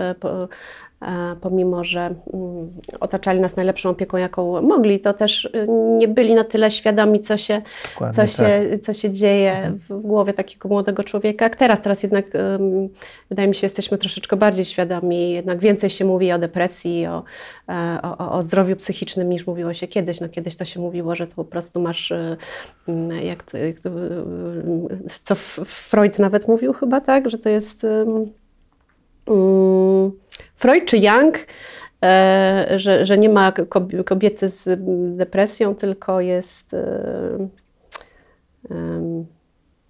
pomimo 1.42 1.84
że 1.84 2.16
mm, 2.34 2.72
otaczali 3.00 3.40
nas 3.40 3.56
najlepszą 3.56 3.90
opieką, 3.90 4.18
jaką 4.18 4.62
mogli, 4.62 5.00
to 5.00 5.14
też 5.14 5.46
e, 5.54 5.68
nie 5.98 6.08
byli 6.08 6.36
na 6.36 6.44
tyle 6.44 6.72
świadomi, 6.72 7.20
co 7.20 7.38
się, 7.38 7.62
Dokładnie 7.94 8.28
co 8.28 8.38
tak. 8.38 8.48
się, 8.48 8.80
co 8.80 8.94
się 8.94 9.12
dzieje 9.12 9.72
w, 9.90 9.94
w 9.94 10.02
głowie 10.02 10.34
takiego 10.34 10.70
młodego 10.70 11.04
człowieka, 11.04 11.46
jak 11.46 11.56
teraz. 11.56 11.82
Teraz 11.82 12.04
jednak 12.04 12.26
um, 12.34 12.90
wydaje 13.30 13.48
mi 13.48 13.56
się, 13.56 13.66
jesteśmy 13.66 13.98
troszeczkę 13.98 14.36
bardziej 14.36 14.66
świadomi, 14.66 15.32
jednak 15.32 15.60
więcej 15.60 15.90
się 15.90 16.06
mówi 16.06 16.32
o 16.32 16.40
depresji, 16.40 17.08
o, 17.08 17.24
e, 17.70 18.00
o, 18.04 18.18
o- 18.18 18.32
o 18.32 18.42
zdrowiu 18.42 18.76
psychicznym 18.76 19.30
niż 19.30 19.48
mówiło 19.48 19.74
się 19.74 19.88
kiedyś. 19.88 20.22
No, 20.22 20.30
kiedyś 20.30 20.56
to 20.56 20.66
się 20.66 20.80
mówiło, 20.80 21.16
że 21.16 21.28
to 21.28 21.36
po 21.36 21.46
prostu 21.46 21.80
masz, 21.82 22.12
e, 22.12 22.38
mm, 22.88 23.26
jak, 23.26 23.44
to- 23.44 23.58
jak 23.58 23.80
to, 23.80 23.90
e, 23.90 23.94
co 25.24 25.36
Freud 25.66 26.20
nawet 26.20 26.48
mówił 26.48 26.74
chyba, 26.74 27.02
tak, 27.02 27.30
że 27.30 27.38
to 27.38 27.50
jest 27.50 27.84
mm, 27.84 28.32
Freud 30.56 30.86
czy 30.86 30.98
Young, 30.98 31.38
e, 32.04 32.68
że, 32.76 33.06
że 33.06 33.18
nie 33.18 33.30
ma 33.30 33.52
kob- 33.52 34.04
kobiety 34.04 34.50
z 34.50 34.80
depresją, 35.18 35.76
tylko 35.76 36.22
jest 36.22 36.74
e, 36.74 37.48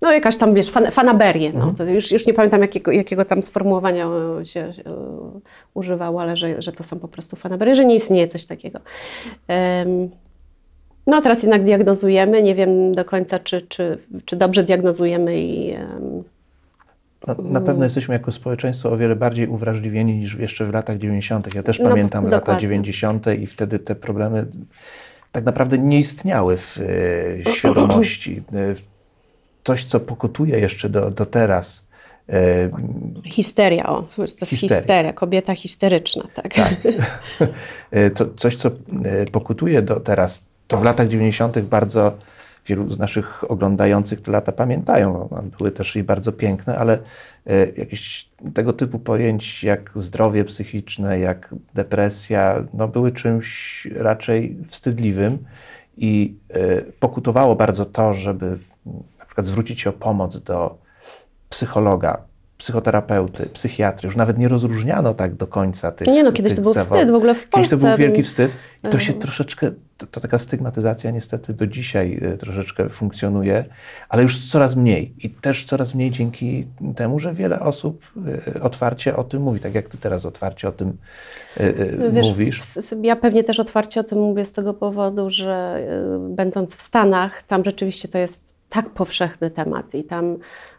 no 0.02 0.12
jakaś 0.12 0.38
tam, 0.38 0.54
wiesz, 0.54 0.70
fan, 0.70 0.92
fanaberie. 0.92 1.54
No. 1.54 1.74
To 1.78 1.84
już, 1.84 2.12
już 2.12 2.28
nie 2.28 2.34
pamiętam, 2.34 2.62
jakiego, 2.62 2.92
jakiego 2.92 3.26
tam 3.26 3.44
sformułowania 3.44 4.08
e, 4.42 4.46
się 4.46 4.74
używało, 5.74 6.22
ale 6.22 6.38
że, 6.38 6.62
że 6.62 6.72
to 6.72 6.84
są 6.84 7.00
po 7.00 7.08
prostu 7.08 7.36
fanaberie, 7.36 7.76
że 7.76 7.86
nie 7.86 7.96
istnieje 7.96 8.28
coś 8.28 8.46
takiego. 8.46 8.80
No 11.08 11.22
teraz 11.22 11.44
jednak 11.44 11.64
diagnozujemy. 11.64 12.44
Nie 12.44 12.56
wiem 12.56 12.96
do 12.96 13.06
końca, 13.06 13.40
czy, 13.40 13.62
czy, 13.62 13.98
czy 14.26 14.36
dobrze 14.36 14.64
diagnozujemy 14.64 15.40
i 15.40 15.76
Na, 17.28 17.36
na 17.40 17.62
pewno 17.62 17.84
jesteśmy 17.84 18.14
jako 18.14 18.32
społeczeństwo 18.32 18.92
o 18.92 18.98
wiele 18.98 19.16
bardziej 19.16 19.48
uwrażliwieni 19.48 20.16
niż 20.18 20.36
jeszcze 20.36 20.66
w 20.66 20.74
latach 20.74 20.98
90. 20.98 21.56
Ja 21.56 21.64
też 21.64 21.80
No, 21.80 21.90
pamiętam 21.90 22.24
lata 22.26 22.38
dokładnie. 22.38 22.62
90. 22.62 23.26
i 23.40 23.48
wtedy 23.48 23.80
te 23.80 23.96
problemy 23.96 24.46
tak 25.32 25.44
naprawdę 25.46 25.78
nie 25.78 26.00
istniały 26.00 26.58
w 26.58 26.80
e, 27.48 27.54
świadomości. 27.54 28.44
E, 28.54 28.76
coś, 29.64 29.84
co 29.84 30.00
pokutuje 30.00 30.60
jeszcze 30.60 30.90
do, 30.90 31.12
do 31.12 31.26
teraz. 31.26 31.86
E, 32.30 32.70
histeria, 33.26 33.86
o, 33.86 34.02
to 34.02 34.22
jest 34.22 34.40
Histeria. 34.40 34.78
histeria, 34.78 35.14
kobieta 35.14 35.56
histeryczna, 35.56 36.24
tak. 36.34 36.54
E, 37.92 38.10
To 38.10 38.26
coś, 38.38 38.56
co 38.56 38.70
e, 38.70 39.26
pokutuje 39.32 39.82
do 39.82 40.00
teraz, 40.00 40.44
to 40.68 40.78
w 40.78 40.84
latach 40.84 41.08
90. 41.08 41.60
bardzo 41.60 42.18
wielu 42.66 42.92
z 42.92 43.00
naszych 43.00 43.52
oglądających 43.52 44.22
te 44.22 44.32
lata 44.32 44.52
pamiętają. 44.52 45.14
bo 45.32 45.42
Były 45.58 45.72
też 45.72 45.96
i 45.96 46.04
bardzo 46.04 46.32
piękne, 46.32 46.78
ale 46.78 47.00
e, 47.48 47.68
jakieś 47.78 48.30
tego 48.54 48.74
typu 48.74 49.00
pojęć 49.00 49.64
jak 49.64 49.92
zdrowie 49.96 50.44
psychiczne, 50.46 51.20
jak 51.20 51.56
depresja, 51.74 52.64
no 52.74 52.88
były 52.88 53.12
czymś 53.12 53.88
raczej 53.96 54.58
wstydliwym 54.70 55.38
i 55.98 56.36
e, 56.50 56.82
pokutowało 56.82 57.56
bardzo 57.56 57.86
to, 57.86 58.14
żeby 58.14 58.58
na 59.20 59.26
przykład 59.26 59.48
zwrócić 59.48 59.82
się 59.82 59.90
o 59.90 59.94
pomoc 59.94 60.40
do 60.40 60.78
psychologa, 61.50 62.22
psychoterapeuty, 62.58 63.46
psychiatry. 63.54 64.08
Już 64.08 64.16
nawet 64.16 64.38
nie 64.38 64.48
rozróżniano 64.48 65.14
tak 65.14 65.36
do 65.36 65.48
końca 65.48 65.92
tych 65.92 66.08
Nie 66.08 66.24
no, 66.24 66.32
kiedyś 66.32 66.56
to 66.56 66.62
był 66.62 66.74
zawodów. 66.74 66.94
wstyd, 66.98 67.12
w 67.12 67.16
ogóle 67.16 67.34
w 67.36 67.50
Kiedyś 67.50 67.70
to 67.70 67.78
Polsce. 67.78 67.88
był 67.88 67.98
wielki 67.98 68.24
wstyd 68.24 68.52
i 68.84 68.88
to 68.88 69.00
się 69.00 69.06
Mhm. 69.14 69.22
troszeczkę, 69.22 69.72
to, 69.98 70.06
to 70.08 70.20
taka 70.22 70.40
stygmatyzacja 70.40 71.12
niestety 71.12 71.54
do 71.54 71.68
dzisiaj 71.68 72.20
y, 72.34 72.38
troszeczkę 72.38 72.90
funkcjonuje, 72.90 73.66
ale 74.10 74.24
już 74.24 74.52
coraz 74.52 74.76
mniej 74.76 75.14
i 75.26 75.30
też 75.30 75.66
coraz 75.66 75.96
mniej 75.96 76.12
dzięki 76.12 76.68
temu, 76.96 77.20
że 77.20 77.34
wiele 77.34 77.60
osób 77.60 78.06
y, 78.56 78.62
otwarcie 78.62 79.16
o 79.16 79.24
tym 79.24 79.42
mówi, 79.42 79.60
tak 79.60 79.76
jak 79.76 79.90
ty 79.90 79.98
teraz 79.98 80.26
otwarcie 80.26 80.68
o 80.68 80.72
tym 80.72 80.98
y, 81.60 81.64
y, 81.64 82.12
Wiesz, 82.12 82.28
mówisz. 82.28 82.62
ja 83.04 83.16
pewnie 83.16 83.44
też 83.44 83.60
otwarcie 83.60 84.00
o 84.00 84.04
tym 84.04 84.20
mówię 84.20 84.46
z 84.46 84.52
tego 84.52 84.74
powodu, 84.74 85.30
że 85.30 85.86
będąc 86.30 86.76
w 86.76 86.82
Stanach, 86.82 87.44
tam 87.44 87.64
rzeczywiście 87.64 88.08
to 88.08 88.18
jest 88.18 88.56
tak 88.70 88.90
powszechny 88.90 89.52
temat 89.52 89.96
i 89.96 90.04
tam 90.04 90.38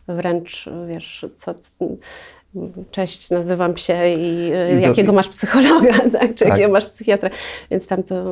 wręcz, 0.09 0.69
wiesz, 0.89 1.27
co, 1.37 1.55
cześć, 2.91 3.31
nazywam 3.31 3.77
się 3.77 4.09
i, 4.09 4.47
I 4.47 4.81
do- 4.81 4.81
jakiego 4.89 5.13
masz 5.13 5.29
psychologa, 5.29 5.93
tak, 6.21 6.35
czy 6.35 6.45
Tak. 6.45 6.49
jakiego 6.49 6.73
masz 6.73 6.85
psychiatra, 6.85 7.31
więc 7.71 7.87
tam 7.87 8.03
to, 8.03 8.25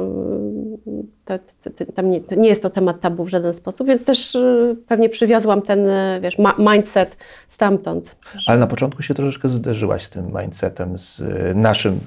to, 1.25 1.39
to, 1.39 1.93
tam 1.93 2.11
nie, 2.11 2.21
to 2.21 2.35
nie 2.35 2.49
jest 2.49 2.63
to 2.63 2.71
temat 2.71 3.01
tabu 3.01 3.25
w 3.25 3.29
żaden 3.29 3.55
sposób, 3.55 3.87
więc 3.89 4.05
też 4.05 4.35
y, 4.35 4.77
pewnie 4.89 5.09
przywiozłam 5.09 5.63
ten, 5.63 5.89
y, 5.89 6.21
wiesz, 6.23 6.37
mindset 6.59 7.17
stamtąd. 7.49 8.17
Ale 8.47 8.59
na 8.59 8.67
początku 8.67 9.03
się 9.03 9.15
troszeczkę 9.15 9.49
zderzyłaś 9.49 10.05
z 10.05 10.11
tym 10.11 10.33
mindsetem, 10.41 10.99
z 10.99 11.23
naszym 11.55 12.01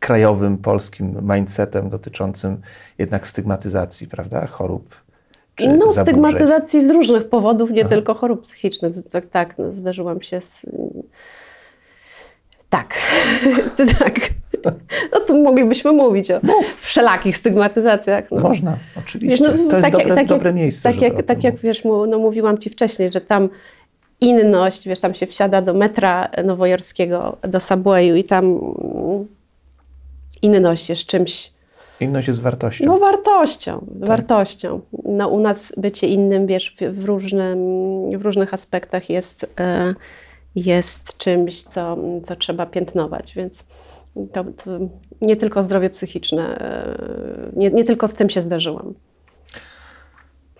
krajowym, 0.00 0.58
polskim 0.58 1.16
mindsetem 1.36 1.88
dotyczącym 1.90 2.60
jednak 2.98 3.26
stygmatyzacji, 3.26 4.06
prawda, 4.08 4.46
chorób 4.46 4.94
czy 5.56 5.68
No, 5.68 5.92
stygmatyzacji 5.92 6.80
z 6.80 6.90
różnych 6.90 7.28
powodów, 7.28 7.70
nie 7.70 7.80
Aha. 7.80 7.90
tylko 7.90 8.14
chorób 8.14 8.42
psychicznych. 8.42 8.92
Tak, 9.12 9.26
tak 9.26 9.58
no, 9.58 9.72
zdarzyłam 9.72 10.22
się 10.22 10.40
z... 10.40 10.66
Tak, 12.68 12.94
tak. 13.98 14.14
No 15.12 15.20
tu 15.20 15.42
moglibyśmy 15.42 15.92
mówić 15.92 16.30
o 16.30 16.40
wszelakich 16.76 17.36
stygmatyzacjach. 17.36 18.30
No. 18.30 18.40
Można, 18.40 18.78
oczywiście. 18.98 19.44
Wiesz, 19.44 19.58
no, 19.58 19.70
to 19.70 19.76
jest 19.76 19.82
tak 19.82 19.82
jak- 19.82 19.92
dobre, 19.92 20.08
tak 20.08 20.16
jak- 20.18 20.26
dobre 20.28 20.52
miejsce, 20.54 20.92
Tak 20.92 21.02
jak, 21.02 21.22
tak 21.22 21.44
jak 21.44 21.56
wiesz, 21.56 21.84
no, 21.84 22.18
mówiłam 22.18 22.58
Ci 22.58 22.70
wcześniej, 22.70 23.12
że 23.12 23.20
tam 23.20 23.48
inność, 24.20 24.88
wiesz, 24.88 25.00
tam 25.00 25.14
się 25.14 25.26
wsiada 25.26 25.62
do 25.62 25.74
metra 25.74 26.28
nowojorskiego, 26.44 27.36
do 27.42 27.60
subwayu 27.60 28.16
i 28.16 28.24
tam 28.24 28.60
inność 30.42 30.90
jest 30.90 31.06
czymś 31.06 31.52
Inność 32.02 32.28
jest 32.28 32.40
wartością. 32.40 32.84
No 32.86 32.98
wartością, 32.98 33.78
Tak. 34.00 34.08
wartością. 34.08 34.80
No, 35.04 35.28
u 35.28 35.40
nas 35.40 35.72
bycie 35.76 36.06
innym, 36.06 36.46
wiesz, 36.46 36.74
w, 36.92 37.04
różnym, 37.04 37.58
w 38.18 38.22
różnych 38.22 38.54
aspektach 38.54 39.10
jest, 39.10 39.46
e, 39.60 39.94
jest 40.54 41.18
czymś, 41.18 41.62
co, 41.62 41.96
co 42.22 42.36
trzeba 42.36 42.66
piętnować, 42.66 43.34
więc 43.34 43.64
To, 44.32 44.44
to 44.44 44.70
nie 45.20 45.36
tylko 45.36 45.62
zdrowie 45.62 45.90
psychiczne, 45.90 46.58
e, 46.58 46.98
nie, 47.56 47.70
nie 47.70 47.84
tylko 47.84 48.08
z 48.08 48.14
tym 48.14 48.30
się 48.30 48.40
zderzyłam. 48.40 48.94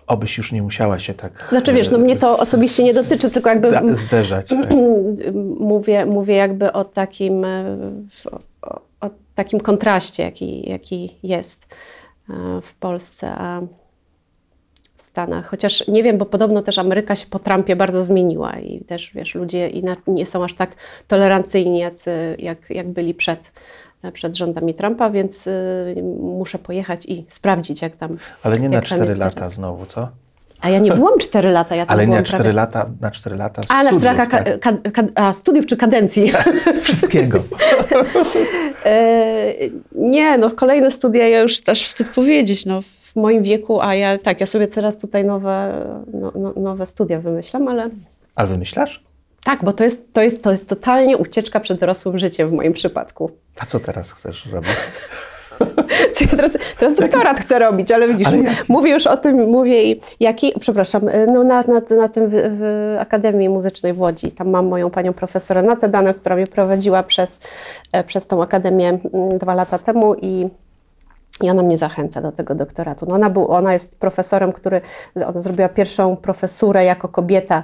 Obyś 0.07 0.37
już 0.37 0.51
nie 0.51 0.61
musiała 0.63 0.99
się 0.99 1.13
tak. 1.13 1.45
Znaczy, 1.49 1.73
wiesz, 1.73 1.91
no 1.91 1.97
mnie 1.97 2.15
to 2.15 2.39
osobiście 2.39 2.83
nie 2.83 2.93
dotyczy, 2.93 3.31
tylko 3.31 3.49
jakby- 3.49 3.95
Zderzać. 3.95 4.49
Tak. 4.49 4.69
Mówię, 5.59 6.05
mówię 6.05 6.33
jakby 6.35 6.73
o 6.73 6.85
takim, 6.85 7.45
e, 7.45 7.77
takim 9.35 9.59
kontraście, 9.59 10.23
jaki, 10.23 10.69
jaki 10.69 11.17
jest 11.23 11.75
e, 12.29 12.61
w 12.61 12.73
Polsce, 12.73 13.31
a 13.31 13.61
w 14.95 15.01
Stanach. 15.01 15.45
Chociaż 15.47 15.87
nie 15.87 16.03
wiem, 16.03 16.17
bo 16.17 16.25
podobno 16.25 16.61
też 16.61 16.77
Ameryka 16.77 17.15
się 17.15 17.25
po 17.25 17.39
Trumpie 17.39 17.75
bardzo 17.75 18.03
zmieniła 18.03 18.59
i 18.59 18.79
też, 18.85 19.11
wiesz, 19.15 19.35
ludzie 19.35 19.71
nie 20.07 20.25
są 20.25 20.43
aż 20.43 20.53
tak 20.55 20.75
tolerancyjni, 21.07 21.79
jacy, 21.79 22.35
jak, 22.39 22.69
jak 22.69 22.89
byli 22.89 23.13
przed, 23.13 23.51
przed 24.13 24.35
rządami 24.35 24.73
Trumpa, 24.73 25.09
więc 25.09 25.47
y, 25.47 26.03
muszę 26.19 26.59
pojechać 26.59 27.05
i 27.05 27.25
sprawdzić, 27.29 27.81
jak 27.81 27.95
tam 27.95 28.17
Ale 28.43 28.55
nie 28.59 28.69
na 28.69 28.75
jak 28.75 28.83
tam 28.83 28.97
4 28.97 29.05
jest 29.09 29.19
lata 29.19 29.35
teraz. 29.35 29.53
znowu, 29.53 29.85
co? 29.85 30.09
A 30.63 30.69
ja 30.69 30.79
nie 30.79 30.91
byłam 30.91 31.19
4 31.19 31.49
lata, 31.49 31.75
ja 31.75 31.85
tam 31.85 31.93
Ale 31.93 32.01
nie 32.03 32.07
byłam 32.07 32.21
na 32.21 32.27
4 32.27 32.43
prawie... 32.43 32.55
lata, 32.55 32.89
na 33.01 33.11
4 33.11 33.35
lata 33.35 33.61
A, 33.69 33.83
na 33.83 33.89
4 33.91 33.95
studiów, 33.99 34.17
lata 34.17 34.43
tak? 34.43 34.59
ka- 34.59 34.91
ka- 34.91 35.07
a, 35.15 35.33
studiów 35.33 35.65
czy 35.65 35.77
kadencji? 35.77 36.31
Wszystkiego. 36.83 37.43
E, 38.85 39.53
nie, 39.95 40.37
no 40.37 40.51
kolejne 40.51 40.91
studia, 40.91 41.27
ja 41.27 41.39
już 41.39 41.61
też 41.61 41.83
wstyd 41.83 42.07
powiedzieć, 42.09 42.65
no 42.65 42.81
w 42.81 43.15
moim 43.15 43.43
wieku, 43.43 43.81
a 43.81 43.95
ja 43.95 44.17
tak, 44.17 44.41
ja 44.41 44.45
sobie 44.47 44.67
teraz 44.67 44.97
tutaj 44.97 45.25
nowe, 45.25 45.85
no, 46.13 46.31
no, 46.35 46.53
nowe 46.57 46.85
studia 46.85 47.19
wymyślam, 47.19 47.67
ale 47.67 47.89
Ale 48.35 48.47
wymyślasz? 48.47 49.03
tak, 49.43 49.63
bo 49.63 49.73
to 49.73 49.83
jest, 49.83 50.13
to, 50.13 50.21
jest, 50.21 50.43
to 50.43 50.51
jest 50.51 50.69
totalnie 50.69 51.17
ucieczka 51.17 51.59
przed 51.59 51.79
dorosłym 51.79 52.19
życiem 52.19 52.49
w 52.49 52.51
moim 52.51 52.73
przypadku. 52.73 53.31
A 53.59 53.65
co 53.65 53.79
teraz 53.79 54.11
chcesz 54.11 54.45
robić? 54.45 54.71
Co 56.13 56.25
ja 56.25 56.31
teraz, 56.31 56.57
teraz 56.79 56.95
doktorat 56.95 57.39
chcę 57.39 57.59
robić, 57.59 57.91
ale 57.91 58.07
widzisz, 58.07 58.27
Ale 58.27 58.37
mówię 58.69 58.91
już 58.91 59.07
o 59.07 59.17
tym, 59.17 59.35
mówię 59.49 59.91
i 59.91 60.01
jaki, 60.19 60.53
przepraszam, 60.59 61.09
y, 61.09 61.27
no 61.33 61.43
na, 61.43 61.61
na, 61.61 61.95
na 61.97 62.07
tym 62.07 62.29
w, 62.29 62.33
w 62.33 62.95
Akademii 62.99 63.49
Muzycznej 63.49 63.93
w 63.93 63.99
Łodzi, 63.99 64.31
tam 64.31 64.49
mam 64.49 64.67
moją 64.67 64.89
panią 64.89 65.13
profesor 65.13 65.57
Renatę 65.57 65.89
Danek, 65.89 66.17
która 66.17 66.35
mnie 66.35 66.47
prowadziła 66.47 67.03
przez, 67.03 67.39
e, 67.93 68.03
przez 68.03 68.27
tą 68.27 68.43
akademię 68.43 68.99
dwa 69.39 69.53
lata 69.53 69.79
temu 69.79 70.15
i 70.21 70.49
i 71.41 71.49
ona 71.49 71.63
mnie 71.63 71.77
zachęca 71.77 72.21
do 72.21 72.31
tego 72.31 72.55
doktoratu. 72.55 73.05
No 73.09 73.15
ona, 73.15 73.29
był, 73.29 73.51
ona 73.51 73.73
jest 73.73 73.99
profesorem, 73.99 74.53
który, 74.53 74.81
ona 75.25 75.41
zrobiła 75.41 75.69
pierwszą 75.69 76.17
profesurę 76.17 76.85
jako 76.85 77.07
kobieta 77.07 77.63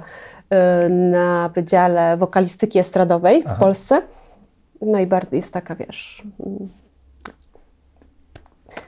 y, 0.86 0.90
na 0.90 1.50
Wydziale 1.54 2.16
Wokalistyki 2.16 2.78
Estradowej 2.78 3.42
w 3.42 3.58
Polsce. 3.58 4.02
No 4.80 4.98
i 4.98 5.06
bardzo 5.06 5.36
jest 5.36 5.54
taka, 5.54 5.74
wiesz, 5.74 6.22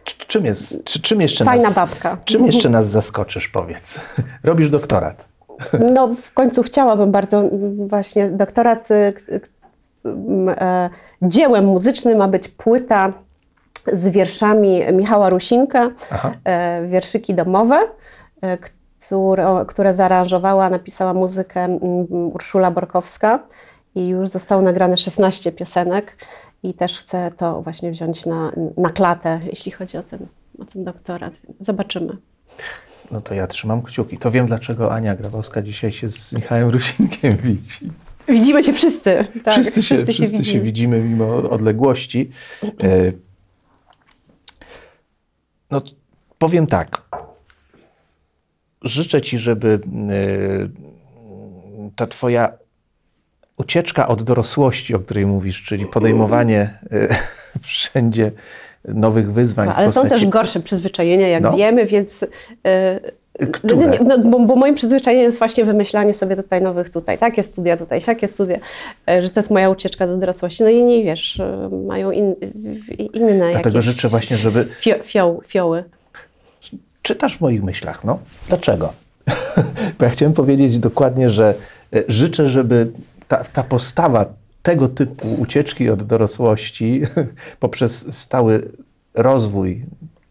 Czym, 0.04 0.44
jest, 0.44 0.84
czy, 0.84 1.00
czym 1.00 1.20
jeszcze 1.20 1.44
Fajna 1.44 1.64
nas, 1.64 1.74
babka. 1.74 2.18
Czym 2.24 2.46
jeszcze 2.46 2.68
nas 2.68 2.88
zaskoczysz, 2.88 3.48
powiedz? 3.48 4.00
Robisz 4.44 4.68
doktorat. 4.68 5.24
No, 5.92 6.14
w 6.14 6.32
końcu 6.32 6.62
chciałabym 6.62 7.12
bardzo 7.12 7.42
właśnie 7.86 8.28
doktorat. 8.30 8.90
y, 8.90 9.12
e, 10.48 10.90
Dziełem 11.22 11.64
muzycznym 11.64 12.18
ma 12.18 12.28
być 12.28 12.48
płyta 12.48 13.12
z 13.92 14.08
wierszami 14.08 14.80
Michała 14.92 15.30
Rusinka, 15.30 15.90
Aha. 16.10 16.32
e, 16.44 16.86
wierszyki 16.88 17.34
domowe, 17.34 17.78
e, 18.40 18.58
które, 18.58 19.64
które 19.68 19.94
zaaranżowała, 19.94 20.70
napisała 20.70 21.14
muzykę 21.14 21.78
Urszula 22.34 22.70
Borkowska 22.70 23.38
i 23.94 24.08
już 24.08 24.28
zostało 24.28 24.62
nagrane 24.62 24.96
16 24.96 25.52
piosenek 25.52 26.16
i 26.62 26.74
też 26.74 26.98
chcę 26.98 27.30
to 27.36 27.62
właśnie 27.62 27.90
wziąć 27.90 28.26
na, 28.26 28.52
na 28.76 28.90
klatę, 28.90 29.40
jeśli 29.46 29.72
chodzi 29.72 29.98
o 29.98 30.02
ten, 30.02 30.26
o 30.58 30.64
ten 30.64 30.84
doktorat. 30.84 31.38
Zobaczymy. 31.58 32.16
No 33.10 33.20
to 33.20 33.34
ja 33.34 33.46
trzymam 33.46 33.82
kciuki. 33.82 34.18
To 34.18 34.30
wiem, 34.30 34.46
dlaczego 34.46 34.92
Ania 34.92 35.14
Grabowska 35.14 35.62
dzisiaj 35.62 35.92
się 35.92 36.08
z 36.08 36.32
Michałem 36.32 36.68
Rusinkiem 36.70 37.36
widzi. 37.44 37.90
Widzimy 38.28 38.62
się 38.62 38.72
wszyscy. 38.72 39.26
Tak, 39.44 39.54
wszyscy 39.54 39.82
się, 39.82 39.96
wszyscy 39.96 40.44
się, 40.44 40.60
widzimy 40.60 41.00
mimo 41.00 41.36
odległości. 41.50 42.30
E, 42.82 43.12
No, 45.70 45.80
powiem 46.38 46.66
tak. 46.66 47.02
Życzę 48.82 49.20
Ci, 49.20 49.38
żeby 49.38 49.80
e, 50.10 51.88
ta 51.96 52.06
Twoja 52.06 52.58
ucieczka 53.56 54.08
od 54.08 54.22
dorosłości, 54.22 54.94
o 54.94 54.98
której 54.98 55.26
mówisz, 55.26 55.62
czyli 55.62 55.86
podejmowanie 55.86 56.70
e, 56.92 57.08
wszędzie 57.62 58.32
nowych 58.84 59.32
wyzwań. 59.32 59.68
w 59.68 59.70
Ale 59.70 59.92
są 59.92 60.00
postaci- 60.02 60.08
też 60.08 60.26
gorsze 60.26 60.60
przyzwyczajenia, 60.60 61.28
jak 61.28 61.42
No. 61.42 61.52
wiemy, 61.56 61.86
więc. 61.86 62.20
Yy, 62.64 63.12
Które? 63.52 63.76
no, 63.86 64.04
no, 64.18 64.30
bo, 64.30 64.40
bo 64.40 64.56
moim 64.56 64.74
przyzwyczajeniem 64.74 65.24
jest 65.26 65.38
właśnie 65.38 65.64
wymyślanie 65.64 66.14
sobie 66.14 66.36
tutaj 66.36 66.62
nowych 66.62 66.90
tutaj, 66.90 67.18
takie 67.18 67.42
studia 67.42 67.76
tutaj, 67.76 68.00
siakie 68.00 68.28
studia, 68.28 68.56
e, 69.10 69.22
że 69.22 69.28
to 69.28 69.40
jest 69.40 69.50
moja 69.50 69.70
ucieczka 69.70 70.06
do 70.06 70.16
dorosłości. 70.16 70.62
No 70.62 70.68
i 70.68 70.82
nie 70.82 71.04
wiesz, 71.04 71.40
e, 71.40 71.68
mają 71.86 72.10
in, 72.10 72.34
inne 73.14 73.50
Dlatego 73.50 73.78
jakieś 73.78 73.84
życzę 73.94 74.08
właśnie, 74.08 74.36
żeby- 74.36 74.64
Fio, 74.64 74.94
fioł, 75.02 75.42
fioły. 75.46 75.84
czytasz 77.02 77.36
w 77.36 77.40
moich 77.40 77.62
myślach. 77.62 78.04
No, 78.04 78.18
dlaczego? 78.48 78.92
Bo 79.98 80.04
ja 80.04 80.10
chciałem 80.10 80.32
powiedzieć 80.32 80.78
dokładnie, 80.78 81.30
że 81.30 81.54
e, 81.96 82.02
życzę, 82.08 82.48
żeby 82.48 82.92
ta, 83.32 83.44
ta 83.44 83.62
postawa 83.62 84.26
tego 84.62 84.88
typu 84.88 85.34
ucieczki 85.34 85.90
od 85.90 86.02
dorosłości 86.02 87.02
poprzez 87.60 88.14
stały 88.18 88.60
rozwój, 89.14 89.84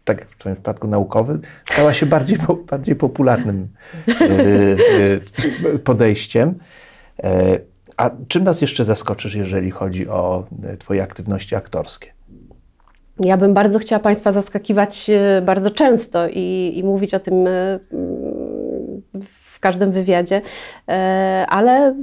tak 0.04 0.18
jak 0.18 0.28
w 0.28 0.36
Twoim 0.36 0.56
przypadku 0.56 0.88
naukowy, 0.88 1.38
stała 1.64 1.94
się 1.94 2.06
bardziej, 2.06 2.38
bardziej 2.70 2.96
popularnym 2.96 3.68
e, 4.08 4.14
e, 5.74 5.78
podejściem. 5.78 6.54
E, 7.22 7.58
A 7.96 8.10
czym 8.28 8.44
nas 8.44 8.60
jeszcze 8.60 8.84
zaskoczysz, 8.84 9.34
jeżeli 9.34 9.70
chodzi 9.70 10.08
o 10.08 10.44
Twoje 10.78 11.02
aktywności 11.02 11.54
aktorskie? 11.54 12.12
Ja 13.20 13.36
bym 13.36 13.54
bardzo 13.54 13.78
chciała 13.78 14.00
Państwa 14.00 14.32
zaskakiwać 14.32 15.10
bardzo 15.42 15.70
często 15.70 16.28
i, 16.28 16.72
i 16.74 16.84
mówić 16.84 17.14
o 17.14 17.20
tym 17.20 17.48
każdym 19.62 19.92
wywiadzie, 19.92 20.42
E, 20.88 21.46
ale 21.48 21.94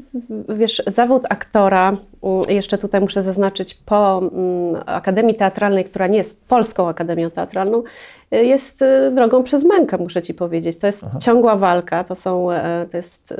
wiesz, 0.49 0.83
zawód 0.87 1.23
aktora, 1.29 1.97
mm, 2.23 2.41
jeszcze 2.49 2.77
tutaj 2.77 3.01
muszę 3.01 3.21
zaznaczyć, 3.21 3.73
po 3.73 4.17
mm, 4.17 4.83
Akademii 4.85 5.35
Teatralnej, 5.35 5.85
która 5.85 6.07
nie 6.07 6.17
jest 6.17 6.41
Polską 6.47 6.87
Akademią 6.87 7.29
Teatralną, 7.29 7.83
e, 8.31 8.43
jest 8.43 8.81
e, 8.81 9.11
drogą 9.11 9.43
przez 9.43 9.65
mękę, 9.65 9.97
muszę 9.97 10.21
Ci 10.21 10.33
powiedzieć. 10.33 10.77
To 10.77 10.87
jest 10.87 11.05
ciągła 11.21 11.55
walka, 11.55 12.03
to 12.03 12.15
są, 12.15 12.47
to 12.91 12.97
jest... 12.97 13.33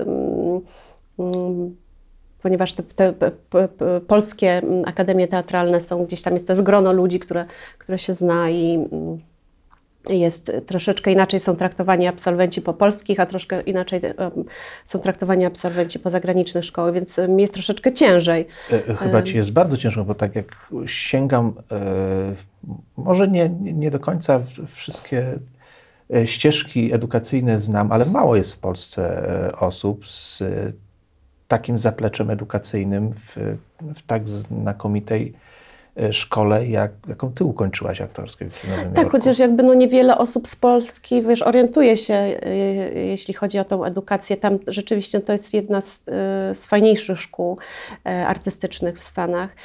mm, 1.19 1.75
ponieważ 2.41 2.73
te, 2.73 2.83
te 2.83 3.13
polskie 4.07 4.61
akademie 4.85 5.27
teatralne 5.27 5.81
są 5.81 6.05
gdzieś 6.05 6.21
tam, 6.21 6.33
jest, 6.33 6.47
to 6.47 6.53
jest 6.53 6.63
grono 6.63 6.93
ludzi, 6.93 7.19
które, 7.19 7.45
które 7.77 7.97
się 7.97 8.13
zna 8.13 8.49
i 8.49 8.87
jest 10.09 10.51
troszeczkę 10.65 11.11
inaczej 11.11 11.39
są 11.39 11.55
traktowani 11.55 12.07
absolwenci 12.07 12.61
po 12.61 12.73
polskich, 12.73 13.19
a 13.19 13.25
troszkę 13.25 13.61
inaczej 13.61 13.99
em, 14.03 14.31
są 14.85 14.99
traktowani 14.99 15.45
absolwenci 15.45 15.99
po 15.99 16.09
zagranicznych 16.09 16.65
szkołach, 16.65 16.93
więc 16.93 17.19
em, 17.19 17.39
jest 17.39 17.53
troszeczkę 17.53 17.93
ciężej. 17.93 18.47
E, 18.71 18.95
Chyba 18.95 19.21
ci 19.21 19.35
jest 19.35 19.51
bardzo 19.51 19.77
ciężko, 19.77 20.05
bo 20.05 20.15
tak 20.15 20.35
jak 20.35 20.71
sięgam, 20.85 21.53
e, 21.71 22.35
może 22.97 23.27
nie, 23.27 23.49
nie 23.59 23.91
do 23.91 23.99
końca 23.99 24.41
wszystkie 24.67 25.39
e, 26.15 26.27
ścieżki 26.27 26.93
edukacyjne 26.93 27.59
znam, 27.59 27.91
ale 27.91 28.05
mało 28.05 28.35
jest 28.35 28.53
w 28.53 28.57
Polsce 28.57 29.29
e, 29.47 29.59
osób 29.59 30.07
z 30.07 30.41
e, 30.41 30.73
takim 31.47 31.79
zapleczem 31.79 32.29
edukacyjnym 32.29 33.13
w, 33.13 33.35
w 33.95 34.01
tak 34.07 34.29
znakomitej 34.29 35.33
e, 35.35 35.48
szkole, 36.11 36.67
jak, 36.67 36.91
jaką 37.07 37.31
ty 37.31 37.43
ukończyłaś 37.43 38.01
aktorskie 38.01 38.49
w 38.49 38.67
Nowym 38.69 38.85
Tak, 38.85 38.97
Jorku. 38.97 39.11
chociaż 39.11 39.39
jakby 39.39 39.63
no 39.63 39.73
niewiele 39.73 40.17
osób 40.17 40.47
z 40.47 40.55
Polski, 40.55 41.21
wiesz, 41.21 41.41
orientuje 41.41 41.97
się, 41.97 42.13
y, 42.13 42.99
jeśli 43.05 43.33
chodzi 43.33 43.59
o 43.59 43.65
tą 43.65 43.85
edukację. 43.85 44.37
Tam 44.37 44.59
rzeczywiście 44.67 45.19
to 45.19 45.31
jest 45.31 45.53
jedna 45.53 45.81
z, 45.81 45.99
y, 45.99 46.01
z 46.55 46.65
fajniejszych 46.65 47.21
szkół 47.21 47.57
artystycznych 48.03 48.99
w 48.99 49.03
Stanach, 49.03 49.55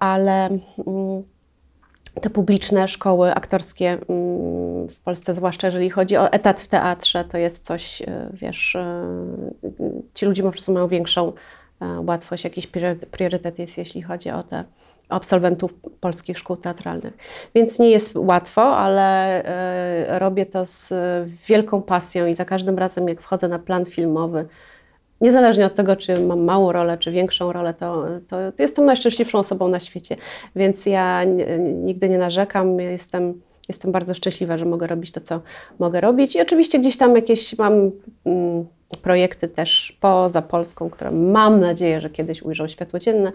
ale 0.00 0.46
mm, 0.46 1.22
te 2.20 2.30
publiczne 2.30 2.88
szkoły 2.88 3.34
aktorskie 3.34 3.86
mm, 3.90 4.88
w 4.88 5.00
Polsce, 5.00 5.34
zwłaszcza 5.34 5.66
jeżeli 5.66 5.90
chodzi 5.90 6.16
o 6.16 6.32
etat 6.32 6.60
w 6.60 6.68
teatrze, 6.68 7.24
to 7.24 7.38
jest 7.38 7.64
coś, 7.64 8.02
wiesz, 8.32 8.76
ci 10.14 10.26
ludzie 10.26 10.42
po 10.42 10.50
prostu 10.50 10.72
mają 10.72 10.88
większą 10.88 11.32
e, 11.80 12.00
łatwość, 12.00 12.44
jakiś 12.44 12.66
priory- 12.68 13.06
priorytet 13.06 13.58
jest, 13.58 13.78
jeśli 13.78 14.02
chodzi 14.02 14.30
o 14.30 14.42
te 14.42 14.64
absolwentów 15.08 15.74
polskich 16.00 16.38
szkół 16.38 16.56
teatralnych. 16.56 17.14
Więc 17.54 17.78
nie 17.78 17.90
jest 17.90 18.12
łatwo, 18.16 18.76
ale 18.76 19.42
e, 19.44 20.18
robię 20.18 20.46
to 20.46 20.66
z 20.66 20.92
wielką 21.48 21.82
pasją 21.82 22.26
i 22.26 22.34
za 22.34 22.44
każdym 22.44 22.78
razem, 22.78 23.08
jak 23.08 23.20
wchodzę 23.20 23.48
na 23.48 23.58
plan 23.58 23.84
filmowy, 23.84 24.46
Niezależnie 25.20 25.66
od 25.66 25.74
tego, 25.74 25.96
czy 25.96 26.20
mam 26.20 26.44
małą 26.44 26.72
rolę, 26.72 26.98
czy 26.98 27.10
większą 27.10 27.52
rolę, 27.52 27.74
to, 27.74 28.04
to, 28.28 28.52
to 28.52 28.62
jestem 28.62 28.84
najszczęśliwszą 28.84 29.38
osobą 29.38 29.68
na 29.68 29.80
świecie. 29.80 30.16
Więc 30.56 30.86
ja 30.86 31.24
nigdy 31.58 32.08
nie 32.08 32.18
narzekam. 32.18 32.80
Ja 32.80 32.90
Jestem, 32.90 33.40
jestem 33.68 33.92
bardzo 33.92 34.14
szczęśliwa, 34.14 34.58
że 34.58 34.64
mogę 34.64 34.86
robić 34.86 35.12
to, 35.12 35.20
co 35.20 35.40
mogę 35.78 36.00
robić. 36.00 36.36
I 36.36 36.40
oczywiście 36.40 36.78
gdzieś 36.78 36.96
tam 36.96 37.16
jakieś 37.16 37.58
mam 37.58 37.90
mm, 38.24 38.66
projekty 39.02 39.48
też 39.48 39.98
poza 40.00 40.42
Polską, 40.42 40.90
które 40.90 41.10
mam 41.10 41.60
nadzieję, 41.60 42.00
że 42.00 42.10
kiedyś 42.10 42.42
ujrzą 42.42 42.68
światło 42.68 42.98
dzienne. 42.98 43.32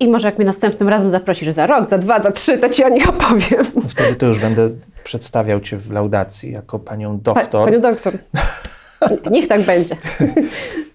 I 0.00 0.08
może 0.08 0.28
jak 0.28 0.38
mnie 0.38 0.46
następnym 0.46 0.88
razem 0.88 1.10
zaprosisz 1.10 1.48
za 1.54 1.66
rok, 1.66 1.88
za 1.88 1.98
dwa, 1.98 2.20
za 2.20 2.30
trzy, 2.32 2.58
to 2.58 2.68
ci 2.68 2.84
o 2.84 2.88
nich 2.88 3.08
opowiem. 3.08 3.64
Wtedy 3.88 4.14
to 4.14 4.26
już 4.26 4.38
będę 4.38 4.70
przedstawiał 5.04 5.60
Cię 5.60 5.76
w 5.76 5.90
laudacji 5.90 6.52
jako 6.52 6.78
panią 6.78 7.20
Pa, 7.20 7.34
doktor. 7.34 7.64
panią 7.64 7.80
doktor. 7.80 8.18
Niech 9.30 9.48
tak 9.48 9.62
będzie. 9.62 9.96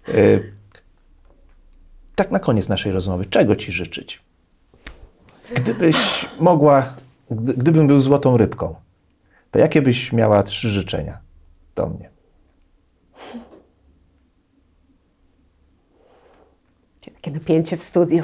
Y, 0.09 0.53
Tak 2.15 2.31
na 2.31 2.39
koniec 2.39 2.69
naszej 2.69 2.91
rozmowy, 2.91 3.25
czego 3.25 3.55
Ci 3.55 3.71
życzyć? 3.71 4.21
Gdybyś 5.55 6.29
mogła, 6.39 6.93
gdy, 7.31 7.53
gdybym 7.53 7.87
był 7.87 7.99
złotą 7.99 8.37
rybką, 8.37 8.75
to 9.51 9.59
jakie 9.59 9.81
byś 9.81 10.13
miała 10.13 10.43
trzy 10.43 10.69
życzenia 10.69 11.17
do 11.75 11.87
mnie? 11.87 12.09
Takie 17.15 17.31
napięcie 17.31 17.77
w 17.77 17.83
studiu. 17.83 18.23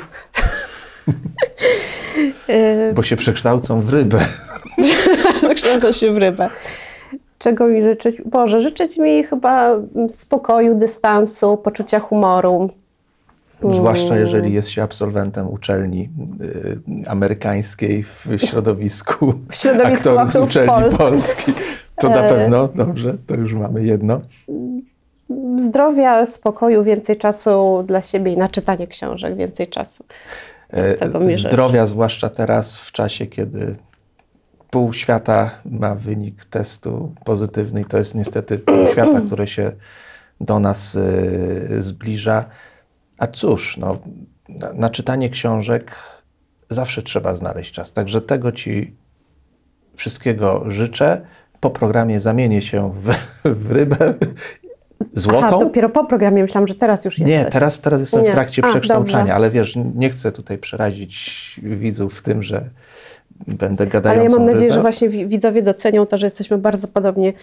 Y, 2.50 2.94
Bo 2.94 3.04
się 3.04 3.16
przekształcą 3.16 3.82
w 3.82 3.90
rybę. 3.90 4.20
Kształca 5.56 5.94
się 5.94 6.14
w 6.14 6.18
rybę. 6.18 6.50
Czego 7.40 7.68
mi 7.68 7.82
życzyć? 7.84 8.22
Boże, 8.26 8.62
życzyć 8.62 8.98
mi 8.98 9.24
chyba 9.24 9.76
spokoju, 10.10 10.76
dystansu, 10.76 11.58
poczucia 11.58 12.00
humoru. 12.00 12.70
Zwłaszcza 13.74 14.18
jeżeli 14.18 14.54
jest 14.54 14.70
się 14.70 14.84
absolwentem 14.84 15.48
uczelni 15.50 16.10
y, 17.06 17.10
amerykańskiej 17.10 18.04
w 18.04 18.38
środowisku, 18.38 19.34
W 19.50 19.56
środowisku 19.56 20.10
aktorów 20.10 20.32
z 20.34 20.36
aktorów 20.36 20.50
uczelni 20.50 20.68
polskich. 20.70 20.98
polskiej. 20.98 21.54
To 21.96 22.10
na 22.10 22.24
E. 22.26 22.30
pewno, 22.30 22.68
dobrze, 22.76 23.18
to 23.28 23.36
już 23.36 23.54
mamy 23.54 23.84
jedno. 23.84 24.22
Zdrowia, 25.58 26.26
spokoju, 26.26 26.84
więcej 26.84 27.18
czasu 27.18 27.84
dla 27.88 28.02
siebie 28.02 28.34
i 28.34 28.38
na 28.38 28.48
czytanie 28.48 28.88
książek, 28.88 29.36
więcej 29.36 29.68
czasu. 29.68 30.04
E. 30.74 31.38
Zdrowia, 31.38 31.86
zwłaszcza 31.86 32.30
teraz 32.30 32.78
w 32.78 32.92
czasie, 32.92 33.26
kiedy 33.26 33.76
pół 34.70 34.94
świata 34.94 35.52
ma 35.66 35.96
wynik 35.96 36.46
testu 36.46 37.16
pozytywny 37.26 37.82
i 37.82 37.86
to 37.86 37.98
jest 37.98 38.16
niestety 38.16 38.60
pół 38.60 38.88
świata, 38.92 39.22
które 39.22 39.48
się 39.48 39.72
do 40.42 40.60
nas 40.60 40.96
y, 40.96 41.84
zbliża. 41.84 42.46
A 43.18 43.28
cóż, 43.28 43.78
no, 43.78 43.98
na, 44.50 44.74
na 44.74 44.90
czytanie 44.90 45.30
książek 45.30 45.96
zawsze 46.70 47.02
trzeba 47.02 47.36
znaleźć 47.36 47.72
czas. 47.72 47.94
Także 47.94 48.22
tego 48.22 48.52
Ci 48.52 48.96
wszystkiego 49.96 50.66
życzę. 50.68 51.22
Po 51.60 51.70
programie 51.70 52.22
zamienię 52.22 52.62
się 52.62 52.94
w, 52.94 53.14
w 53.46 53.72
rybę 53.72 54.14
złotą. 55.14 55.38
Aha, 55.48 55.60
dopiero 55.60 55.90
po 55.90 56.06
programie 56.06 56.44
myślałam, 56.44 56.68
że 56.68 56.76
teraz 56.76 57.06
już 57.06 57.20
jesteś. 57.20 57.38
Nie, 57.38 57.46
teraz, 57.46 57.80
teraz 57.80 58.00
jestem 58.00 58.24
Nie. 58.24 58.30
w 58.30 58.32
trakcie 58.32 58.66
A, 58.66 58.70
przekształcania, 58.70 59.20
dobrze. 59.20 59.36
ale 59.36 59.52
wiesz, 59.52 59.76
nie 59.96 60.10
chcę 60.10 60.32
tutaj 60.32 60.58
przerazić 60.58 61.60
widzów 61.64 62.14
w 62.20 62.22
tym, 62.22 62.44
że 62.44 62.70
będę 63.48 63.84
Ale 63.84 63.92
gadającą 63.92 64.24
ja 64.24 64.30
mam 64.38 64.46
nadzieję, 64.46 64.62
rybę. 64.64 64.74
że 64.74 64.82
właśnie 64.82 65.10
wi- 65.10 65.28
widzowie 65.28 65.62
docenią 65.62 66.06
to, 66.06 66.18
że 66.18 66.26
jesteśmy 66.26 66.58
bardzo 66.58 66.88
podobnie 66.88 67.34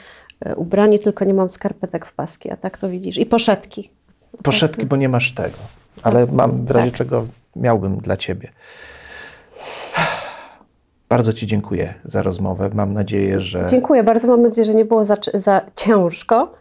e, 0.40 0.56
ubrani, 0.56 0.98
tylko 0.98 1.24
nie 1.24 1.34
mam 1.34 1.48
skarpetek 1.48 2.06
w 2.06 2.12
paski, 2.12 2.50
a 2.50 2.56
tak 2.56 2.78
to 2.78 2.88
widzisz. 2.88 3.18
I 3.18 3.26
poszetki. 3.26 3.90
Poszetki, 4.42 4.86
bo 4.86 4.96
nie 4.96 5.08
masz 5.08 5.32
tego, 5.34 5.56
ale 6.02 6.26
mam 6.26 6.66
w 6.66 6.70
razie 6.70 6.90
Tak. 6.90 6.98
czego 6.98 7.26
miałbym 7.56 7.96
dla 7.96 8.16
ciebie. 8.16 8.48
Bardzo 11.08 11.32
Ci 11.32 11.46
dziękuję 11.46 11.94
za 12.04 12.22
rozmowę. 12.22 12.70
Mam 12.74 12.92
nadzieję, 12.92 13.40
że 13.40 13.66
Dziękuję 13.70 14.02
bardzo. 14.04 14.28
Mam 14.28 14.42
nadzieję, 14.42 14.64
że 14.64 14.74
nie 14.74 14.84
było 14.84 15.04
za, 15.04 15.16
za 15.34 15.60
ciężko. 15.76 16.52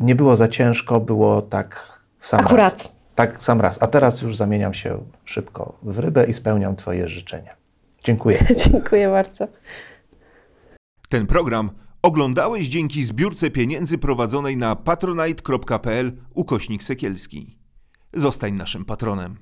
Nie 0.00 0.14
było 0.14 0.36
za 0.36 0.48
ciężko, 0.48 1.00
było 1.00 1.42
tak 1.42 2.00
w 2.18 2.26
sam 2.26 2.40
Akurat. 2.40 2.72
raz. 2.72 2.92
Tak 3.14 3.42
sam 3.42 3.60
raz. 3.60 3.82
A 3.82 3.86
teraz 3.86 4.22
już 4.22 4.36
zamieniam 4.36 4.74
się 4.74 4.98
szybko 5.24 5.78
w 5.82 5.98
rybę 5.98 6.26
i 6.26 6.32
spełniam 6.32 6.76
Twoje 6.76 7.08
życzenia. 7.08 7.56
Dziękuję. 8.04 8.38
Dziękuję 8.70 9.08
bardzo. 9.08 9.48
Ten 11.08 11.26
program 11.26 11.70
oglądałeś 12.02 12.68
dzięki 12.68 13.04
zbiórce 13.04 13.50
pieniędzy 13.50 13.98
prowadzonej 13.98 14.56
na 14.56 14.76
patronite.pl 14.76 16.12
ukośnik 16.34 16.82
sekielski. 16.82 17.58
Zostań 18.14 18.52
naszym 18.52 18.84
patronem. 18.84 19.36